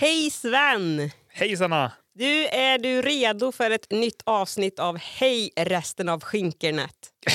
[0.00, 1.10] Hej Sven!
[1.28, 1.92] Hej Sanna!
[2.14, 6.94] Du, är du redo för ett nytt avsnitt av Hej resten av skinkernet?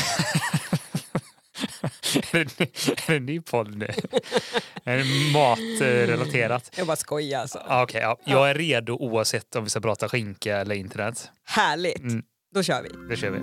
[2.32, 3.86] är, det, är det en ny podd nu?
[4.84, 6.74] är det matrelaterat?
[6.78, 7.62] Jag bara skojar alltså.
[7.68, 8.20] Ah, okay, ja.
[8.24, 11.30] Jag är redo oavsett om vi ska prata skinka eller internet.
[11.46, 12.00] Härligt!
[12.00, 12.24] Mm.
[12.56, 12.90] Då kör vi.
[13.10, 13.40] Det kör vi.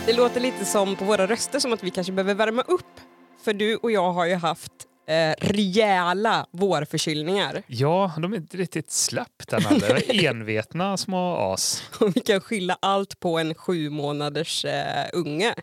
[0.00, 3.00] Det låter lite som på våra röster som att vi kanske behöver värma upp.
[3.44, 4.72] För du och jag har ju haft
[5.06, 7.62] eh, rejäla vårförkylningar.
[7.66, 10.24] Ja, de är inte riktigt släppt än heller.
[10.24, 11.82] Envetna små as.
[12.00, 15.54] Och vi kan skylla allt på en sju månaders eh, unge.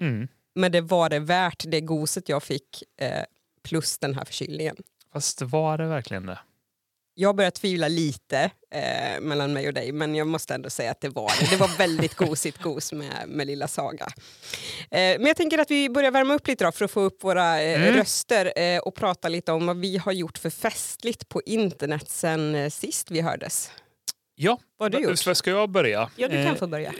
[0.00, 0.28] Mm.
[0.54, 3.22] Men det var det värt det goset jag fick eh,
[3.62, 4.76] plus den här förkylningen.
[5.12, 6.38] Fast var det verkligen det?
[7.20, 11.00] Jag börjar tvivla lite eh, mellan mig och dig, men jag måste ändå säga att
[11.00, 11.50] det var det.
[11.50, 14.06] Det var väldigt gosigt gos med, med lilla Saga.
[14.90, 17.24] Eh, men jag tänker att vi börjar värma upp lite då för att få upp
[17.24, 17.94] våra eh, mm.
[17.94, 22.54] röster eh, och prata lite om vad vi har gjort för festligt på internet sen
[22.54, 23.70] eh, sist vi hördes.
[24.34, 25.36] Ja, vad har du gjort?
[25.36, 26.10] Ska jag börja?
[26.16, 26.92] Ja, du kan få börja.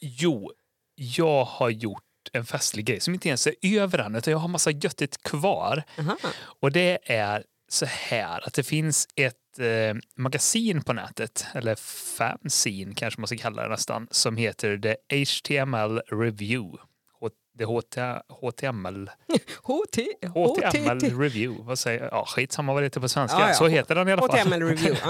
[0.00, 0.52] jo,
[0.94, 4.48] jag har gjort en festlig grej som inte ens är över än, utan jag har
[4.48, 5.82] massa göttigt kvar.
[5.98, 6.16] Aha.
[6.60, 7.44] Och det är
[7.74, 11.74] så här att det finns ett eh, magasin på nätet, eller
[12.16, 16.78] fanzine kanske man ska kalla det nästan, som heter The HTML Review.
[17.62, 19.10] HT, HTML...
[19.62, 21.64] HT, HTML Review.
[21.64, 23.38] Vad säger Ja, skitsamma vad det heter på svenska.
[23.40, 23.54] Ja.
[23.54, 24.38] Så heter den i alla fall.
[24.38, 25.00] HTML Review.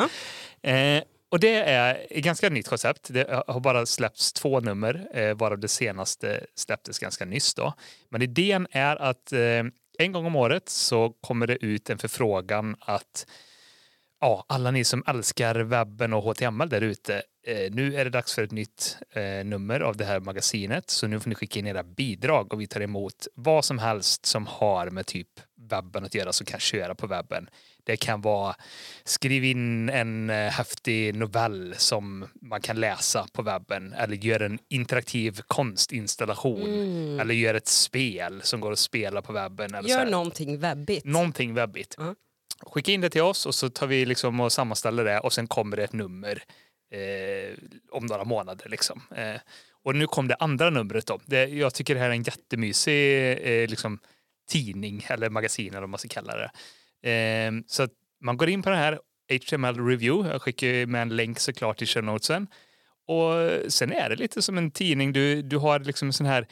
[0.63, 3.09] eh, och det är ett ganska nytt koncept.
[3.11, 7.55] Det har bara släppts två nummer, eh, varav det senaste släpptes ganska nyss.
[7.55, 7.75] Då.
[8.09, 9.41] Men idén är att eh,
[9.99, 13.27] en gång om året så kommer det ut en förfrågan att
[14.21, 18.35] ja, alla ni som älskar webben och HTML där ute, eh, nu är det dags
[18.35, 20.91] för ett nytt eh, nummer av det här magasinet.
[20.91, 24.27] Så nu får ni skicka in era bidrag och vi tar emot vad som helst
[24.27, 25.29] som har med typ
[25.71, 27.49] webben att göra som kan köra på webben.
[27.85, 28.55] Det kan vara
[29.05, 34.59] skriv in en eh, häftig novell som man kan läsa på webben eller gör en
[34.69, 37.21] interaktiv konstinstallation mm.
[37.21, 39.75] eller gör ett spel som går att spela på webben.
[39.75, 41.07] Eller gör någonting webbigt.
[41.07, 41.99] Någonting webbigt.
[41.99, 42.15] Mm.
[42.63, 45.47] Skicka in det till oss och så tar vi liksom och sammanställer det och sen
[45.47, 46.43] kommer det ett nummer
[46.95, 47.59] eh,
[47.91, 48.69] om några månader.
[48.69, 49.03] Liksom.
[49.17, 49.41] Eh,
[49.85, 51.07] och nu kom det andra numret.
[51.07, 51.21] Då.
[51.27, 53.99] Det, jag tycker det här är en jättemysig eh, liksom,
[54.49, 56.51] tidning eller magasin eller vad man ska kalla det.
[57.05, 58.99] Eh, så att man går in på den här
[59.33, 60.33] HTML review.
[60.33, 62.47] Jag skickar med en länk såklart i show notesen.
[63.07, 63.33] Och
[63.73, 65.13] sen är det lite som en tidning.
[65.13, 66.47] Du, du har liksom en sån här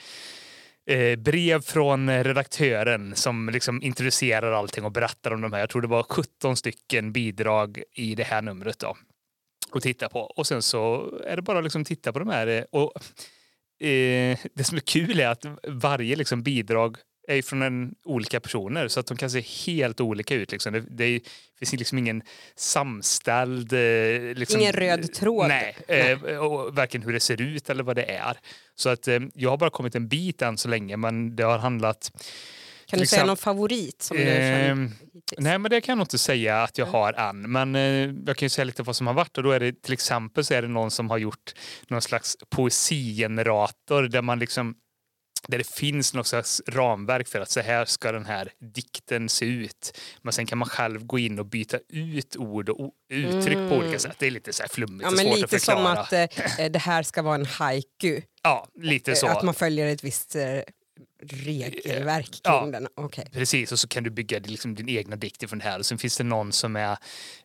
[0.86, 5.60] eh, brev från redaktören som liksom introducerar allting och berättar om de här.
[5.60, 8.96] Jag tror det var 17 stycken bidrag i det här numret då.
[9.70, 10.20] Och titta på.
[10.20, 12.46] Och sen så är det bara att liksom titta på de här.
[12.46, 12.92] Eh, och,
[13.86, 16.96] eh, det som är kul är att varje liksom bidrag
[17.28, 20.52] är från en, olika personer så att de kan se helt olika ut.
[20.52, 20.72] Liksom.
[20.72, 21.20] Det, det,
[21.58, 22.22] finns liksom ingen
[22.56, 23.72] samställd...
[23.72, 25.48] Eh, liksom, ingen röd tråd.
[25.48, 26.18] Nej, nej.
[26.26, 28.38] Eh, och varken hur det ser ut eller vad det är.
[28.74, 31.58] Så att eh, jag har bara kommit en bit än så länge men det har
[31.58, 32.10] handlat
[32.92, 34.02] kan du säga någon favorit?
[34.02, 34.76] Som eh,
[35.38, 37.52] nej, men det kan jag nog inte säga att jag har än.
[37.52, 39.38] Men eh, jag kan ju säga lite vad som har varit.
[39.38, 41.52] Och då är det till exempel så är det någon som har gjort
[41.88, 44.74] någon slags poesigenerator där man liksom
[45.48, 49.44] där det finns något slags ramverk för att så här ska den här dikten se
[49.44, 49.98] ut.
[50.22, 53.68] Men sen kan man själv gå in och byta ut ord och uttryck mm.
[53.68, 53.98] på olika mm.
[53.98, 54.16] sätt.
[54.18, 56.06] Det är lite så här flummigt ja, och men svårt lite att förklara.
[56.06, 58.20] som att eh, det här ska vara en haiku.
[58.42, 59.26] Ja, lite så.
[59.26, 60.60] Att man följer ett visst eh,
[61.22, 62.88] regelverk kring ja, den.
[62.96, 63.24] Okay.
[63.32, 65.78] Precis, och så kan du bygga liksom din egna dikt från det här.
[65.78, 66.96] Och sen finns det någon som är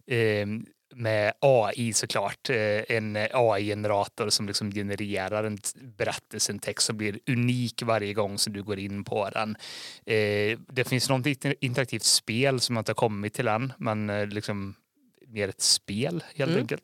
[0.07, 0.47] eh,
[0.95, 5.57] med AI såklart, eh, en AI-generator som liksom genererar en
[5.97, 9.55] berättelse, en text som blir unik varje gång som du går in på den.
[10.05, 11.25] Eh, det finns något
[11.59, 14.75] interaktivt spel som inte har kommit till än, men eh, liksom
[15.27, 16.61] mer ett spel helt mm.
[16.61, 16.83] enkelt.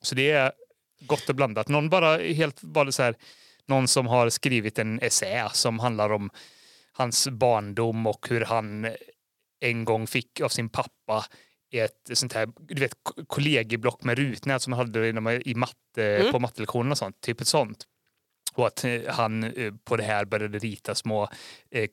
[0.00, 0.52] Så det är
[1.00, 1.68] gott och blandat.
[1.68, 3.14] Någon bara helt bara så här,
[3.66, 6.30] någon som har skrivit en essä som handlar om
[6.92, 8.86] hans barndom och hur han
[9.60, 11.24] en gång fick av sin pappa
[11.84, 12.94] ett sånt här du vet,
[13.26, 15.08] kollegieblock med rutnät som man hade
[15.48, 16.32] i matte, mm.
[16.32, 17.20] på mattelektionerna och sånt.
[17.20, 17.86] Typ ett sånt.
[18.54, 21.28] Och att eh, han eh, på det här började rita små
[21.70, 21.88] eh,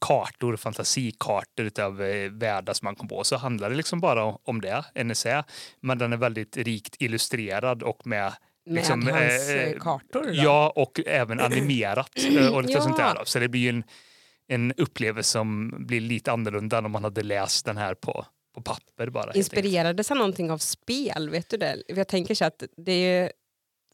[0.00, 1.96] kartor, fantasikartor utav
[2.30, 3.24] världar som han kom på.
[3.24, 5.44] Så handlar det liksom bara om det, en essä.
[5.80, 8.32] Men den är väldigt rikt illustrerad och med
[8.66, 10.22] med liksom, hans eh, kartor?
[10.22, 10.32] Då?
[10.32, 12.10] Ja, och även animerat
[12.52, 12.80] och lite ja.
[12.80, 13.24] sånt där.
[13.24, 13.84] Så det blir en
[14.50, 18.62] en upplevelse som blir lite annorlunda än om man hade läst den här på, på
[18.62, 19.32] papper bara.
[19.32, 21.30] Inspirerades han någonting av spel?
[21.30, 21.82] Vet du det?
[21.88, 23.32] Jag tänker så att det är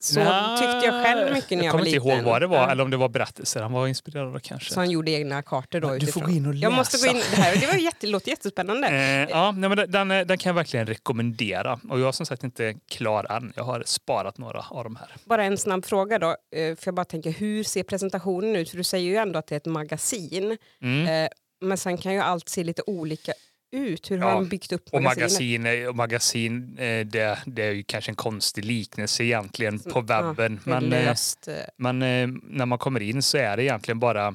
[0.01, 2.03] så Nja, tyckte jag själv mycket när jag, Jag var kommer liten.
[2.03, 4.73] inte ihåg vad det var, eller om det var berättelser han var inspirerad av kanske.
[4.75, 7.17] Så han gjorde egna kartor då Du får gå in och Jag måste gå läsa.
[7.17, 7.25] in.
[7.37, 8.89] Det här det var jätte, låter jättespännande.
[8.89, 11.81] Eh, ja, nej, men den, den kan jag verkligen rekommendera.
[11.91, 13.53] Och jag är som sagt inte klar än.
[13.57, 15.09] Jag har sparat några av de här.
[15.25, 16.29] Bara en snabb fråga då.
[16.31, 16.37] eh,
[16.77, 18.71] För jag bara tänker, hur ser presentationen ut?
[18.71, 20.57] För du säger ju ändå att det är ett magasin.
[20.83, 21.25] Mm.
[21.25, 21.29] Eh,
[21.61, 23.33] Men sen kan ju allt se lite olika
[23.77, 24.11] ut.
[24.11, 25.31] Hur har Ja, de byggt upp Och magasinet?
[25.33, 30.01] magasin, är- och magasin eh, det, det är ju kanske en konstig liknelse egentligen på
[30.01, 30.61] webben.
[30.65, 34.35] Ja, men, eh, eh, men eh, när man kommer in så är det egentligen bara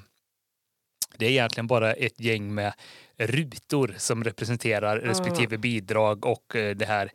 [1.17, 2.73] det är egentligen bara ett gäng med
[3.17, 7.11] rutor som representerar respektive bidrag och eh, det här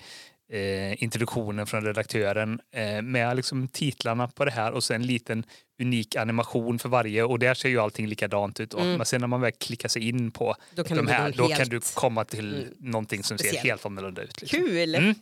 [0.53, 5.45] eh, introduktionen från redaktören eh, med liksom titlarna på det här och sen en liten
[5.81, 8.75] unik animation för varje och där ser ju allting likadant ut.
[8.75, 8.97] Mm.
[8.97, 11.69] Men sen när man väl klickar sig in på Då de här, då helt kan
[11.69, 13.57] du komma till mm, någonting som speciell.
[13.57, 14.41] ser helt annorlunda ut.
[14.41, 14.59] Liksom.
[14.59, 14.95] Kul!
[14.95, 15.15] Mm.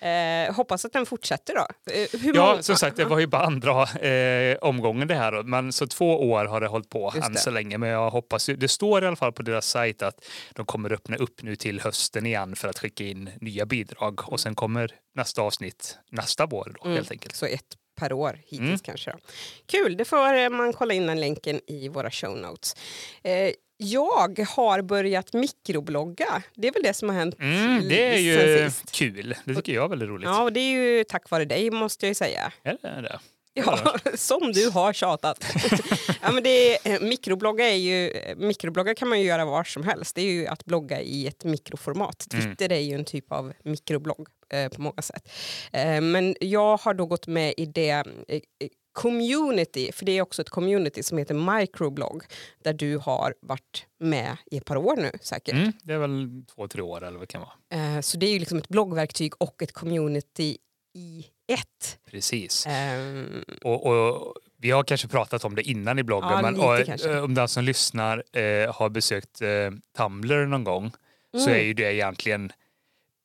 [0.00, 1.92] Eh, hoppas att den fortsätter då.
[1.92, 5.32] Eh, Ja, många- som sagt, det var ju bara andra eh, omgången det här.
[5.32, 5.42] Då.
[5.42, 7.38] Men så två år har det hållit på Just än det.
[7.40, 7.78] så länge.
[7.78, 10.24] Men jag hoppas ju, det står i alla fall på deras sajt att
[10.54, 14.32] de kommer öppna upp nu till hösten igen för att skicka in nya bidrag.
[14.32, 16.96] Och sen kommer nästa avsnitt nästa vår då, Mm.
[16.96, 17.36] helt enkelt.
[17.36, 17.64] Så ett
[18.00, 18.78] per år hittills Mm.
[18.78, 19.10] kanske.
[19.10, 19.18] Då.
[19.66, 22.76] Kul, det får eh, man kolla in den länken i våra show notes.
[23.22, 26.42] Eh, jag har börjat mikroblogga.
[26.54, 29.34] Det är väl det som har hänt Mm, det är ju kul.
[29.44, 30.28] Det tycker jag är väldigt roligt.
[30.28, 32.52] Ja, och det är ju tack vare dig måste jag ju säga.
[32.62, 33.18] Är det det?
[33.54, 35.44] Ja, som du har tjatat.
[36.22, 39.64] ja, men det är, eh, mikroblogga är ju, eh, mikroblogga kan man ju göra var
[39.64, 40.14] som helst.
[40.14, 42.26] Det är ju att blogga i ett mikroformat.
[42.32, 42.46] Mm.
[42.46, 45.28] Twitter är ju en typ av mikroblogg eh, på många sätt.
[45.72, 48.68] Eh, men jag har då gått med i det eh, eh,
[49.02, 52.22] community, för det är också ett community som heter microblogg,
[52.64, 55.54] där du har varit med i ett par år nu säkert.
[55.54, 57.94] Mm, det är väl två, tre år eller vad det kan vara.
[57.96, 60.56] Eh, så det är ju liksom ett bloggverktyg och ett community
[60.94, 61.98] i ett.
[62.10, 62.66] Precis.
[62.66, 67.04] Ehm, Och, och vi har kanske pratat om det innan i bloggen, Ja, men och,
[67.06, 69.48] eh, om den som lyssnar eh, har besökt eh,
[69.96, 70.90] Tumblr någon gång
[71.32, 71.60] så Mm.
[71.60, 72.52] är ju det egentligen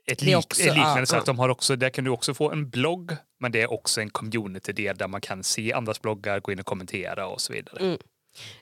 [0.06, 1.18] ett, lik, också- ett liknande ja, sätt.
[1.18, 1.24] ja.
[1.26, 3.12] De har också, där kan du också få en blogg,
[3.44, 6.66] men det är också en community-del där man kan se andras bloggar, gå in och
[6.66, 7.80] kommentera och så vidare.
[7.80, 7.98] Mm.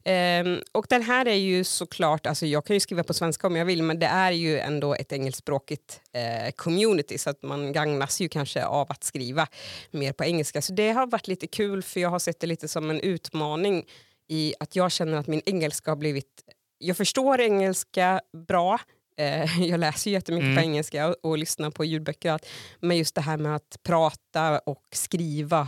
[0.05, 3.55] Um, och den här är ju såklart, alltså jag kan ju skriva på svenska om
[3.55, 8.21] jag vill, men det är ju ändå ett engelskspråkigt eh, community så att man gagnas
[8.21, 9.47] ju kanske av att skriva
[9.91, 10.61] mer på engelska.
[10.61, 13.85] Så det har varit lite kul för jag har sett det lite som en utmaning
[14.27, 16.43] i att jag känner att min engelska har blivit,
[16.77, 18.79] jag förstår engelska bra,
[19.21, 20.55] eh, jag läser jättemycket Mm.
[20.55, 22.45] på engelska och, och lyssnar på ljudböcker, allt.
[22.79, 25.67] men just det här med att prata och skriva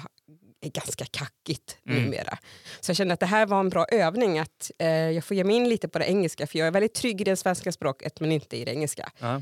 [0.66, 2.04] är ganska kackigt Mm.
[2.04, 2.38] numera.
[2.80, 5.44] Så jag kände att det här var en bra övning, att eh, jag får ge
[5.44, 8.20] mig in lite på det engelska, för jag är väldigt trygg i det svenska språket
[8.20, 9.12] men inte i det engelska.
[9.20, 9.42] Ja.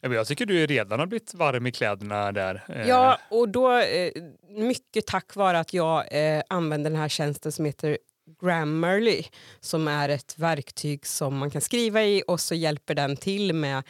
[0.00, 2.64] Jag tycker du redan har blivit varm i kläderna där.
[2.68, 4.12] eh, Ja, och då eh,
[4.48, 6.04] mycket tack vare att jag
[6.36, 7.98] eh, använder den här tjänsten som heter
[8.42, 9.24] Grammarly
[9.60, 13.82] som är ett verktyg som man kan skriva i och så hjälper den till med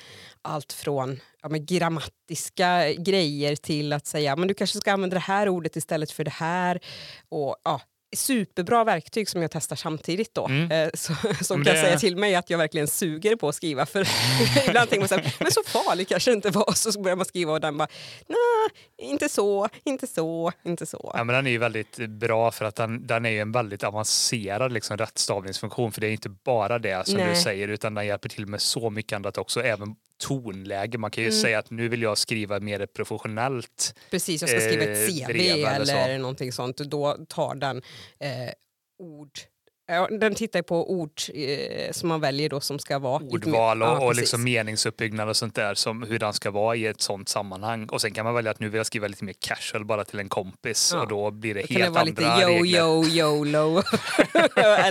[0.43, 5.21] allt från ja, med grammatiska grejer till att säga men du kanske ska använda det
[5.21, 6.81] här ordet istället för det här.
[7.29, 7.81] Och, ja,
[8.17, 10.47] superbra verktyg som jag testar samtidigt då.
[10.47, 10.71] Mm.
[10.71, 11.13] Eh, så,
[11.45, 13.87] som Men kan det- säga till mig att jag verkligen suger på att skriva.
[13.87, 14.01] För
[14.69, 16.73] ibland tänker man så här, men så farligt kanske det inte var.
[16.91, 17.89] Så börjar man skriva och den bara,
[18.27, 21.11] nej, inte så, inte så, inte så.
[21.15, 23.85] Ja, men den är ju väldigt bra för att den, den är ju en väldigt
[23.85, 25.93] avancerad liksom, rättstavningsfunktion.
[25.93, 27.37] För det är inte bara det som du Nej.
[27.37, 29.63] säger utan den hjälper till med så mycket annat också.
[29.63, 30.99] Även tonläge.
[30.99, 31.41] Man kan ju Mm.
[31.41, 33.95] säga att nu vill jag skriva mer professionellt.
[34.11, 35.93] Precis, jag ska skriva ett eh, CV brev eller så.
[35.93, 36.77] eller någonting sånt.
[36.77, 37.77] Då tar den
[38.21, 38.53] eh,
[39.03, 39.31] ord
[40.21, 44.01] den tittar på ord eh, som man väljer då som ska vara Ordval och, Ja,
[44.07, 45.75] och liksom meningsuppbyggnad och sånt där.
[45.75, 47.87] Som hur den ska vara i ett sånt sammanhang.
[47.89, 50.19] Och sen kan man välja att nu vill jag skriva lite mer casual bara till
[50.19, 50.91] en kompis.
[50.95, 51.01] Ja.
[51.03, 52.79] Och då blir det Då kan det helt vara lite andra yo, regler.
[52.79, 53.83] yo, YOLO,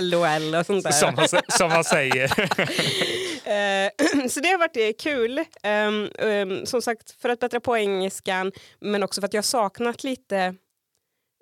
[0.00, 0.90] LOL och sånt där.
[0.92, 2.32] Som man, som man säger.
[3.50, 3.90] Eh,
[4.28, 5.44] så det har varit kul.
[5.62, 9.42] Ehm, ehm, som sagt, för att bättra på engelskan, men också för att jag har
[9.42, 10.54] saknat lite,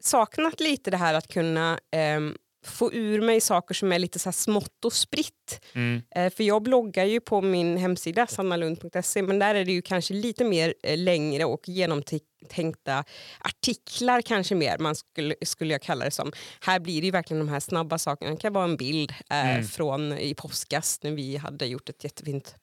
[0.02, 2.34] saknat lite det här att kunna ehm,
[2.64, 5.60] få ur mig saker som är lite så smått och spritt.
[5.74, 6.02] Mm.
[6.14, 10.14] Eh, för jag bloggar ju på min hemsida sannalund.se men där är det ju kanske
[10.14, 13.04] lite mer eh, längre och genomtänkta
[13.40, 16.32] artiklar kanske mer man skulle, skulle jag kalla det som.
[16.60, 18.30] Här blir det ju verkligen de här snabba sakerna.
[18.30, 19.64] Det kan vara en bild eh, Mm.
[19.64, 22.54] från i påskas när vi hade gjort ett jättefint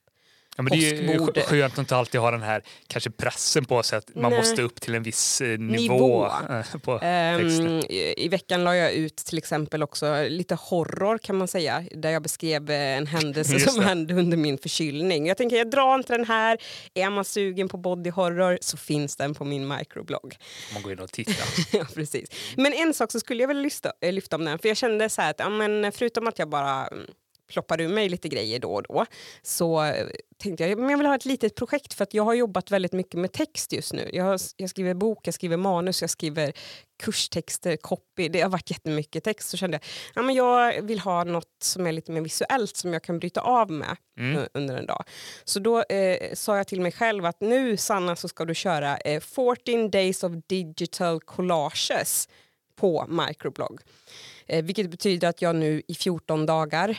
[0.58, 3.84] Ja, men det är ju skönt att inte alltid ha den här kanske pressen på
[3.84, 4.40] sig att man Nej.
[4.40, 5.94] måste upp till en viss eh, nivå.
[5.94, 6.30] Nivå.
[6.84, 7.92] på texter.
[8.20, 12.24] i, veckan la jag ut till exempel också lite horror kan man säga, där jag
[12.24, 13.86] beskrev eh, en händelse som det.
[13.86, 15.28] hände under min förkylning.
[15.28, 16.58] Jag tänker jag drar inte den här,
[16.94, 20.38] är man sugen på body horror så finns den på min microblogg.
[20.74, 21.48] Man går in och tittar.
[21.78, 22.30] ja, precis.
[22.58, 25.10] Men en sak så skulle jag vilja lyfta, eh, lyfta om den, för jag kände
[25.10, 27.06] så här att ja, men förutom att jag bara mm,
[27.48, 29.06] ploppar ur mig lite grejer då och då
[29.42, 32.34] så eh, tänkte jag men jag vill ha ett litet projekt för att jag har
[32.34, 34.10] jobbat väldigt mycket med text just nu.
[34.14, 36.54] Jag, jag skriver bok, jag skriver manus, jag skriver
[37.04, 38.30] kurstexter, copy.
[38.30, 39.50] Det har varit jättemycket text.
[39.50, 39.82] Så kände jag
[40.16, 43.42] ja, men jag vill ha något som är lite mer visuellt som jag kan bryta
[43.42, 44.48] av med Mm.
[44.54, 45.04] under en dag.
[45.44, 48.98] Så då eh, sa jag till mig själv att nu Sanna så ska du köra
[48.98, 52.30] eh, 14 days of digital collages
[52.76, 53.82] på microblog.
[54.48, 56.98] Eh, vilket betyder att jag nu i 14 dagar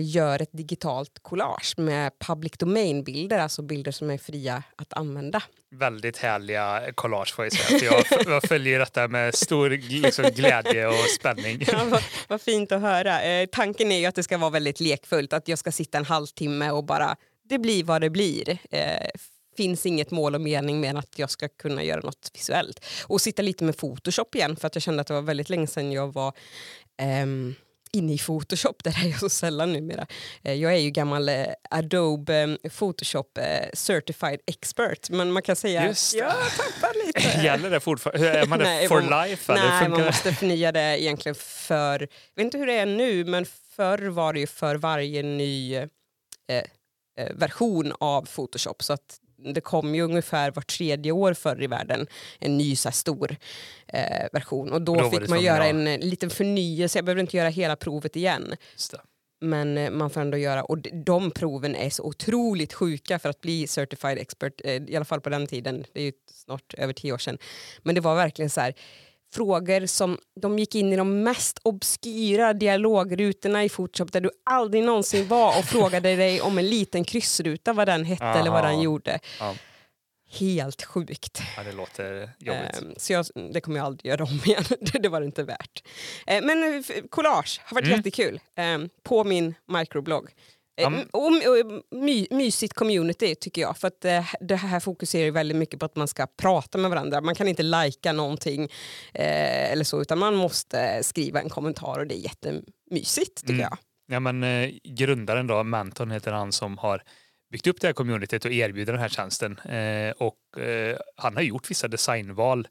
[0.00, 5.42] gör ett digitalt collage med public domain-bilder, alltså bilder som är fria att använda.
[5.70, 7.92] Väldigt härliga collage får jag säga.
[8.10, 11.64] Jag, jag följer detta med stor liksom, glädje och spänning.
[11.72, 13.22] Ja, vad, vad fint att höra.
[13.22, 16.04] Eh, tanken är ju att det ska vara väldigt lekfullt, att jag ska sitta en
[16.04, 17.16] halvtimme och bara,
[17.48, 18.58] det blir vad det blir.
[18.70, 19.08] Eh,
[19.56, 22.84] finns inget mål och mening med att jag ska kunna göra något visuellt.
[23.06, 25.66] Och sitta lite med Photoshop igen, för att jag kände att det var väldigt länge
[25.66, 26.32] sedan jag var
[26.98, 27.54] ehm,
[27.94, 30.06] inne i Photoshop, där är jag så sällan numera.
[30.42, 33.38] Eh, jag är ju gammal eh, Adobe eh, Photoshop
[33.72, 36.18] certified expert, men man kan säga Just det.
[36.18, 37.40] jag tappar lite.
[37.44, 38.30] Gäller det fortfarande?
[38.40, 39.52] Är man det Nej, for man- life?
[39.52, 39.62] Eller?
[39.68, 42.00] Nej, man måste förnya det egentligen för...
[42.00, 43.46] Jag vet inte hur det är nu, men
[43.76, 45.84] förr var det ju för varje ny eh,
[47.34, 48.82] version av Photoshop.
[48.82, 49.20] Så att
[49.52, 52.06] det kom ju ungefär var tredje år förr i världen
[52.38, 53.36] en ny så stor
[53.86, 54.72] eh, version.
[54.72, 56.98] Och då, Då fick man göra en eh, liten förnyelse.
[56.98, 58.54] Jag behöver inte göra hela provet igen.
[59.40, 63.40] Men eh, man får ändå göra, och de proven är så otroligt sjuka för att
[63.40, 66.92] bli certified expert, eh, i alla fall på den tiden, det är ju snart över
[66.92, 67.38] tio år sedan.
[67.82, 68.74] Men det var verkligen så här,
[69.34, 74.84] frågor som, de gick in i de mest obskyra dialogrutorna i Photoshop där du aldrig
[74.84, 78.68] någonsin var och frågade dig om en liten kryssruta, vad den hette eller vad Aha.
[78.72, 79.18] den gjorde.
[79.40, 79.54] Ja.
[80.30, 81.42] Helt sjukt.
[81.56, 82.82] Ja, det låter jobbigt.
[82.82, 84.64] Ehm, så jag, det kommer jag aldrig göra om igen.
[84.80, 85.84] det, det var det inte värt.
[86.26, 87.96] Eh, men eh, collage har varit Mm.
[87.98, 90.30] jättekul ehm, på min microblogg.
[90.82, 93.76] Och, och, my, mysigt community tycker jag.
[93.78, 97.20] För att eh, det här fokuserar väldigt mycket på att man ska prata med varandra.
[97.20, 98.62] Man kan inte lajka någonting
[99.14, 103.60] eh, eller så utan man måste skriva en kommentar och det är jättemysigt tycker Mm.
[103.70, 103.78] jag.
[104.06, 107.02] Ja, men, eh, grundaren då, Manton heter han som har
[107.52, 109.58] byggt upp det här communityt och erbjuder den här tjänsten.
[109.58, 112.68] Eh, och eh, han har gjort vissa designval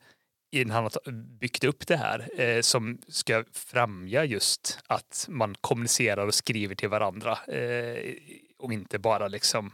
[0.54, 6.28] innan han har byggt upp det här eh, som ska främja just att man kommunicerar
[6.28, 8.14] och skriver till varandra eh,
[8.58, 9.72] och inte bara liksom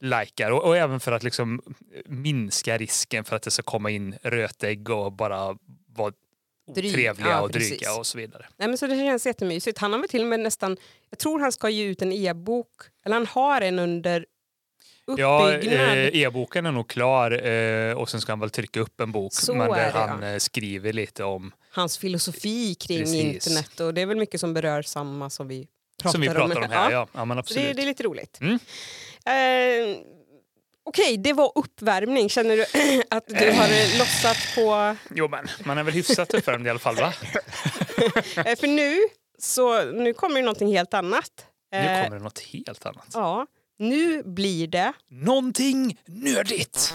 [0.00, 1.62] likar och, och även för att liksom
[2.06, 6.12] minska risken för att det ska komma in rötägg och bara vara
[6.68, 7.98] otrevliga ja, och dryga precis.
[7.98, 8.46] och så vidare.
[8.56, 9.78] Nej, men så det känns jättemysigt.
[9.78, 10.76] Han har väl till och med nästan,
[11.10, 12.68] jag tror han ska ge ut en e-bok,
[13.04, 14.26] eller han har en under
[15.16, 19.12] Ja, eh, e-boken är nog klar eh, och sen ska han väl trycka upp en
[19.12, 20.28] bok Så men är där det, han ja.
[20.28, 23.24] eh, skriver lite om hans filosofi kring Precis.
[23.24, 25.68] internet och det är väl mycket som berör samma som vi
[26.02, 26.90] pratar som vi pratar om här.
[26.90, 27.76] Ja, Ja, ja så det, absolut.
[27.76, 28.38] det är lite roligt.
[28.40, 28.58] Mm.
[29.24, 29.98] Eh,
[30.84, 32.28] Okej, det var uppvärmning.
[32.28, 32.62] Känner du
[33.10, 34.96] att du har lossat på...
[35.14, 37.12] Jo men man är väl hyfsat uppvärmd i alla fall va?
[38.60, 38.96] För nu,
[39.38, 41.30] så, nu kommer det någonting helt annat.
[41.72, 43.06] Nu kommer det något helt annat.
[43.14, 43.46] Ja,
[43.78, 44.92] nu blir det...
[45.10, 46.94] Någonting nördigt!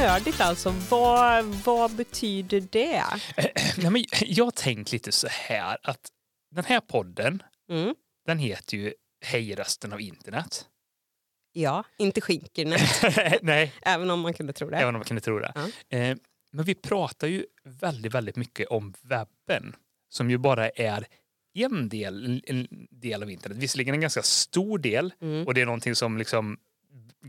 [0.00, 0.70] Nördigt alltså.
[0.90, 3.02] Vad, vad betyder det?
[3.78, 6.08] Nej, men jag har tänkt lite så här att
[6.54, 7.94] den här podden Mm.
[8.26, 10.64] den heter ju Hej rösten av internet.
[11.52, 12.76] Ja, inte skinkorna,
[13.42, 14.76] Nej, även om man kunde tro det.
[14.76, 15.52] även om man kunde tro det.
[15.54, 15.96] Ja.
[15.98, 16.16] Eh,
[16.52, 19.76] men vi pratar ju väldigt, väldigt mycket om webben
[20.08, 21.06] som ju bara är
[21.54, 23.58] en del, en del av internet.
[23.58, 25.46] Visserligen en ganska stor del Mm.
[25.46, 26.58] och det är någonting som liksom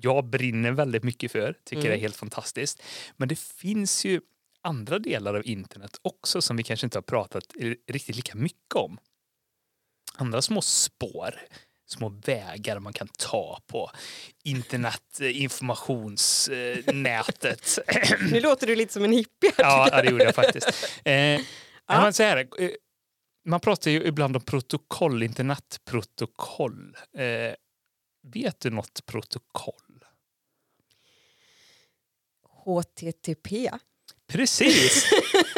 [0.01, 1.91] jag brinner väldigt mycket för, tycker Mm.
[1.91, 2.83] det är helt fantastiskt.
[3.17, 4.21] Men det finns ju
[4.61, 7.43] andra delar av internet också som vi kanske inte har pratat
[7.87, 8.97] riktigt lika mycket om.
[10.17, 11.39] Andra små spår
[11.89, 13.91] små vägar man kan ta på
[14.43, 17.79] internet, eh, informationsnätet.
[18.31, 19.51] Nu låter du lite som en hippie.
[19.57, 20.99] ja, ja, det gjorde jag faktiskt.
[21.05, 21.39] Eh, ja.
[21.87, 22.69] man, så här, eh,
[23.45, 26.95] man pratar ju ibland om protokoll, internetprotokoll.
[27.17, 27.53] Eh,
[28.33, 30.05] vet du något protokoll?
[32.65, 33.69] HTTP.
[34.27, 35.05] Precis!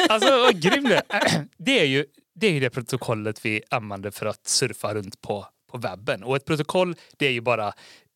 [0.08, 1.46] Alltså vad grym det är.
[1.58, 5.78] Det är ju det, är det protokollet vi använder för att surfa runt på, på
[5.78, 6.22] webben.
[6.24, 7.66] Och ett protokoll det är ju bara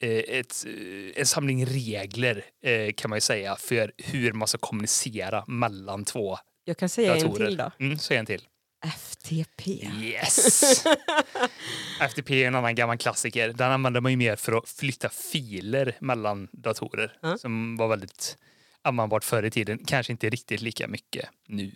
[0.03, 4.59] eh, ett, eh, en samling regler eh, kan man ju säga för hur man ska
[4.59, 7.45] kommunicera mellan två Jag kan säga datorer.
[7.45, 7.71] en till då.
[7.81, 8.43] Mm, säg en till.
[8.85, 9.67] FTP.
[10.03, 10.85] Yes!
[12.11, 13.49] FTP är en annan gammal klassiker.
[13.53, 17.39] Den använder man ju mer för att flytta filer mellan datorer Ja.
[17.39, 18.37] som var väldigt
[18.83, 19.79] användbart förr i tiden.
[19.87, 21.73] Kanske inte riktigt lika mycket nu.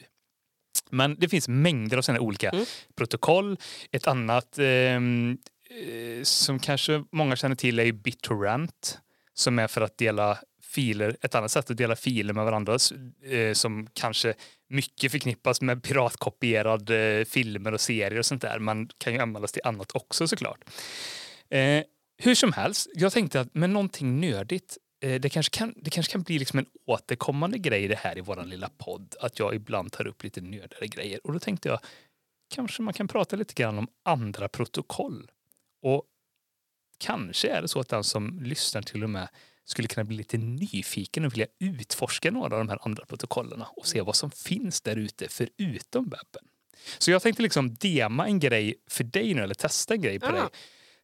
[0.90, 2.64] Men det finns mängder av sådana olika Mm.
[2.96, 3.56] protokoll.
[3.92, 5.38] Ett annat ehm,
[5.70, 8.98] eh, som kanske många känner till är BitTorrent
[9.34, 10.38] som är för att dela
[10.68, 12.78] filer, ett annat sätt att dela filer med varandra
[13.22, 14.34] eh, som kanske
[14.68, 18.58] mycket förknippas med piratkopierade eh, filmer och serier och sånt där.
[18.58, 20.64] Man kan ju användas till annat också såklart.
[21.50, 21.84] Eh,
[22.22, 26.12] hur som helst, jag tänkte att med någonting nördigt eh, det, kanske kan, det kanske
[26.12, 29.14] kan bli liksom en återkommande grej det här i vår lilla podd.
[29.20, 31.20] Att jag ibland tar upp lite nördare grejer.
[31.24, 31.80] Och då tänkte jag
[32.54, 35.30] kanske man kan prata lite grann om andra protokoll.
[35.82, 36.04] Och
[36.98, 39.28] kanske är det så att den som lyssnar till och med
[39.70, 43.86] skulle kunna bli lite nyfiken och vilja utforska några av de här andra protokollen och
[43.86, 46.44] se vad som finns där ute förutom webben.
[46.98, 50.26] Så jag tänkte liksom dema en grej för dig nu, eller testa en grej på
[50.26, 50.32] Ah.
[50.32, 50.42] dig.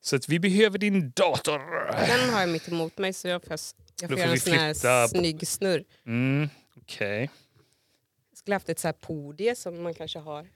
[0.01, 1.59] Så att vi behöver din dator.
[2.07, 3.61] Den har jag mitt emot mig så jag får, jag
[4.01, 5.85] får får göra en sån här flytta snygg snurr.
[6.07, 7.31] Mm, Okej.
[8.31, 10.47] Jag skulle haft ett så här podie som man kanske har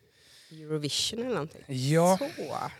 [0.50, 1.62] i Eurovision eller någonting.
[1.66, 2.70] Ja, Så.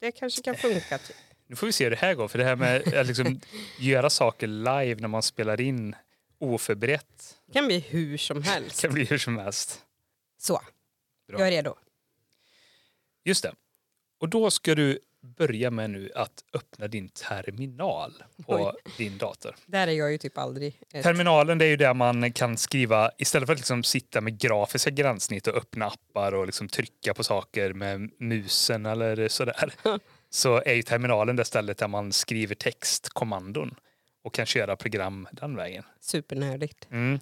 [0.00, 0.98] Det kanske kan funka.
[0.98, 1.16] Typ.
[1.48, 2.28] Nu får vi se hur det här går.
[2.28, 3.40] För det här med att liksom
[3.78, 5.94] göra saker live när man spelar in
[6.38, 8.80] oförberett Det kan bli hur som helst.
[8.80, 9.84] kan bli hur som helst.
[10.38, 10.60] Så,
[11.28, 11.38] Bra.
[11.38, 11.74] jag är redo.
[13.24, 13.52] Just det.
[14.20, 19.54] Och då ska du börja med nu att öppna din terminal på din dator.
[19.66, 20.82] Där är jag ju typ aldrig.
[20.92, 21.02] Ett...
[21.02, 24.90] Terminalen det är ju där man kan skriva, istället för att liksom sitta med grafiska
[24.90, 29.72] gränssnitt och öppna appar och liksom trycka på saker med musen eller sådär.
[30.30, 33.74] så är ju terminalen det stället där man skriver textkommandon
[34.24, 35.84] och kan köra program den vägen.
[36.00, 36.88] Supernördigt.
[36.90, 37.20] Mm.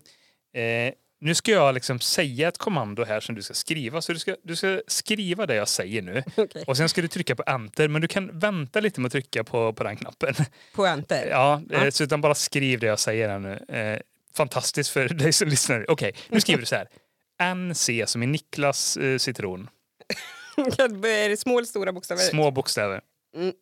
[0.55, 4.03] Eh, nu ska jag liksom säga ett kommando här som du ska skriva.
[4.03, 6.23] Så du ska, du ska skriva det jag säger nu.
[6.37, 6.64] Okej.
[6.66, 9.45] Och sen ska du trycka på enter, men du kan vänta lite med att trycka
[9.45, 10.35] på, på den knappen.
[10.75, 11.27] På enter.
[11.31, 11.85] Ja, Ja.
[11.85, 13.64] eh, så utan bara skriv det jag säger här nu.
[13.69, 14.01] Eh,
[14.35, 15.90] fantastiskt för dig som lyssnar.
[15.90, 16.88] Okej, nu skriver du så här.
[17.55, 19.69] NC som i Niklas eh, citron.
[21.09, 22.21] är det små eller stora bokstäver?
[22.21, 23.01] Små bokstäver.
[23.35, 23.55] Mm.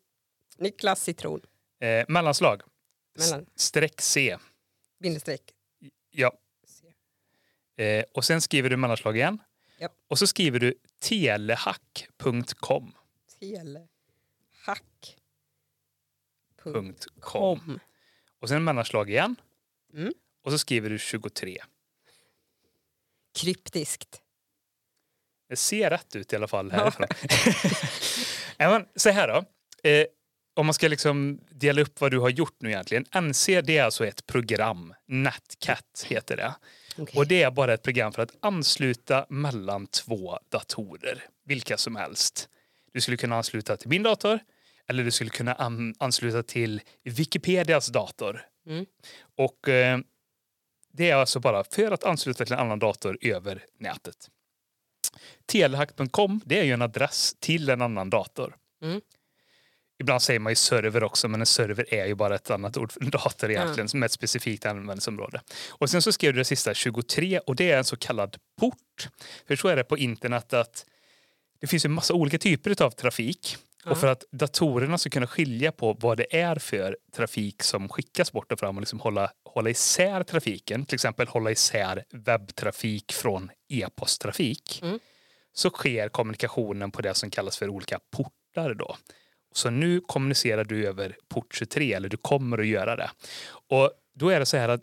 [0.57, 1.41] Niklas citron.
[1.79, 2.61] Eh, mellanslag.
[3.19, 3.45] Mellan.
[3.55, 4.37] Streck C.
[4.99, 5.41] Bindestreck.
[6.11, 6.33] Ja.
[6.67, 6.93] C.
[7.83, 9.39] Eh, och sen skriver du mellanslag igen.
[9.77, 9.91] Japp.
[10.07, 12.93] Och så skriver du telehack.com.
[13.39, 15.17] Telehack.
[16.63, 17.59] Punkt com.
[17.59, 17.79] Kom.
[18.39, 19.35] Och sen mellanslag igen.
[19.93, 20.13] Mm.
[20.41, 21.63] Och så skriver du 23.
[23.33, 24.21] Kryptiskt.
[25.49, 27.07] Det ser rätt ut i alla fall härifrån.
[28.57, 29.43] ja, så här då.
[29.89, 30.05] Eh,
[30.55, 33.05] om man ska liksom dela upp vad du har gjort nu egentligen.
[33.21, 34.93] NC det är alltså ett program.
[35.07, 36.55] Netcat heter det.
[36.97, 37.17] Okej.
[37.19, 41.23] Och det är bara ett program för att ansluta mellan två datorer.
[41.45, 42.49] Vilka som helst.
[42.93, 44.39] Du skulle kunna ansluta till min dator.
[44.87, 48.41] Eller du skulle kunna an- ansluta till Wikipedias dator.
[48.67, 48.85] Mm.
[49.37, 49.99] Och eh,
[50.93, 54.29] det är alltså bara för att ansluta till en annan dator över nätet.
[55.45, 58.55] Telehack.com det är ju en adress till en annan dator.
[58.83, 59.01] Mm.
[59.99, 62.91] Ibland säger man ju server också, men en server är ju bara ett annat ord
[62.91, 65.41] för en dator egentligen, som är ett specifikt användningsområde.
[65.69, 69.07] Och sen så skrev du det sista 23 och det är en så kallad port.
[69.47, 70.85] För så är det på internet att
[71.59, 73.57] det finns en massa olika typer av trafik.
[73.85, 73.91] Ja.
[73.91, 78.31] Och för att datorerna ska kunna skilja på vad det är för trafik som skickas
[78.31, 83.51] bort och fram och liksom hålla, hålla isär trafiken, till exempel hålla isär webbtrafik från
[83.69, 84.99] e-posttrafik, Mm.
[85.53, 88.73] så sker kommunikationen på det som kallas för olika portar.
[88.73, 88.97] Då.
[89.53, 93.09] Så nu kommunicerar du över port 23, eller du kommer att göra det.
[93.69, 94.81] Och då är det så här att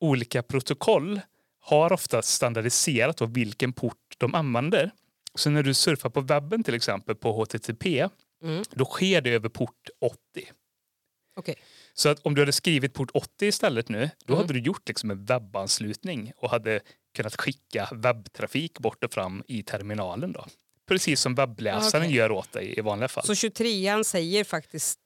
[0.00, 1.20] olika protokoll
[1.60, 4.90] har ofta standardiserat vilken port de använder.
[5.34, 8.08] Så när du surfar på webben till exempel på HTTP,
[8.42, 8.64] Mm.
[8.70, 10.16] då sker det över port 80.
[11.36, 11.54] Okej.
[11.94, 14.42] Så att om du hade skrivit port 80 istället nu, då Mm.
[14.46, 16.80] hade du gjort liksom en webbanslutning och hade
[17.14, 20.32] kunnat skicka webbtrafik bort och fram i terminalen.
[20.32, 20.46] Då.
[20.88, 22.16] Precis som webbläsaren Okej.
[22.16, 23.26] gör åt dig i vanliga fall.
[23.26, 24.98] Så 23an säger faktiskt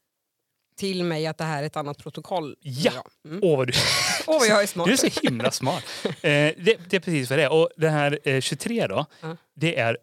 [0.80, 2.56] till mig att det här är ett annat protokoll.
[2.60, 3.04] Ja.
[3.24, 3.40] Mm.
[3.42, 3.72] Åh, vad du,
[4.26, 4.86] vad jag är smart.
[4.86, 5.84] du är så himla smart.
[6.04, 7.52] Eh, det, det är precis vad det är.
[7.52, 9.36] Och det här eh, 23 då, Ja.
[9.56, 9.98] det är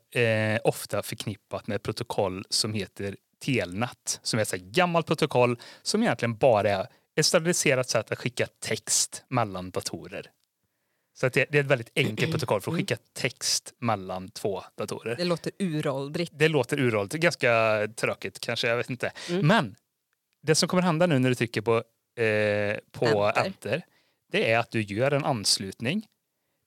[0.56, 4.20] eh, ofta förknippat med ett protokoll som heter telnat.
[4.24, 6.88] Som är ett gammalt protokoll som egentligen bara är
[7.20, 10.32] ett standardiserat sätt att skicka text mellan datorer.
[11.20, 15.16] Så det, det är ett väldigt enkelt protokoll för att skicka text mellan två datorer.
[15.16, 16.32] Det låter uråldrigt.
[16.36, 19.12] Det låter uråldrigt, ganska tråkigt kanske, jag vet inte.
[19.30, 19.48] Mm.
[19.48, 19.76] Men
[20.48, 21.76] det som kommer hända nu när du trycker på,
[22.22, 23.46] eh, på Enter.
[23.46, 23.86] enter.
[24.32, 26.08] det är att du gör en anslutning.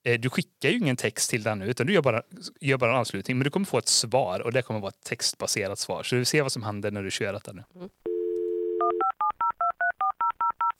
[0.05, 2.21] Eh, du skickar ju ingen text till den nu, utan du gör bara,
[2.59, 3.37] gör bara en anslutning.
[3.37, 6.03] Men du kommer få ett svar och det kommer vara ett textbaserat svar.
[6.03, 7.63] Så du ser vad som händer när du kör detta nu.
[7.75, 7.89] Mm.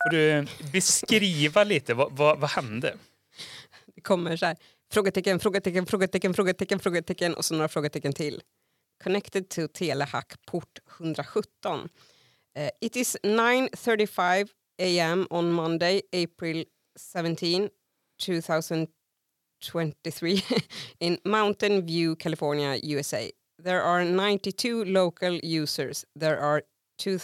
[0.03, 2.95] Får du beskriva lite, vad, vad, vad hände?
[3.95, 4.57] Det kommer så här,
[4.91, 8.41] frågetecken, frågetecken, frågetecken, frågetecken, frågetecken och så några frågetecken till.
[9.03, 11.89] Connected to telehack port 117.
[12.55, 16.63] Eh, it is 9.35 am on Monday, April
[16.97, 17.69] 17,
[18.19, 20.43] 2023
[20.99, 23.31] in Mountain View, California, USA.
[23.57, 26.05] There are 92 local users.
[26.15, 26.63] There are
[26.97, 27.19] two,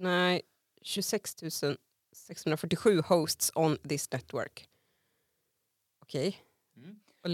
[0.00, 0.42] nej,
[0.82, 1.76] 26
[2.12, 4.66] 647 hosts on this network.
[6.02, 6.45] Okej.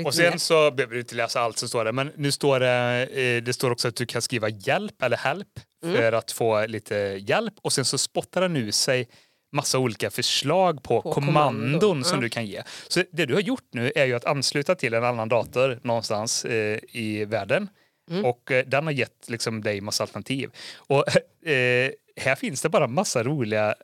[0.00, 0.38] Och Och sen mer.
[0.38, 3.52] så behöver du inte läsa allt som står där, men nu står det, eh, det
[3.52, 5.48] står också att du kan skriva hjälp eller help
[5.84, 5.96] Mm.
[5.96, 9.08] för att få lite hjälp och sen så spottar den ur sig
[9.52, 12.22] massa olika förslag på, På kommandon, kommandon, som ja.
[12.22, 12.62] du kan ge.
[12.88, 16.44] Så det du har gjort nu är ju att ansluta till en annan dator någonstans
[16.44, 17.68] eh, i världen
[18.10, 18.24] Mm.
[18.24, 20.50] och eh, den har gett liksom, dig massa alternativ.
[20.76, 21.04] Och
[21.48, 23.74] eh, här finns det bara massa roliga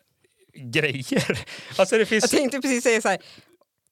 [0.55, 1.39] grejer.
[1.79, 3.19] Alltså det Jag finns tänkte precis säga så här,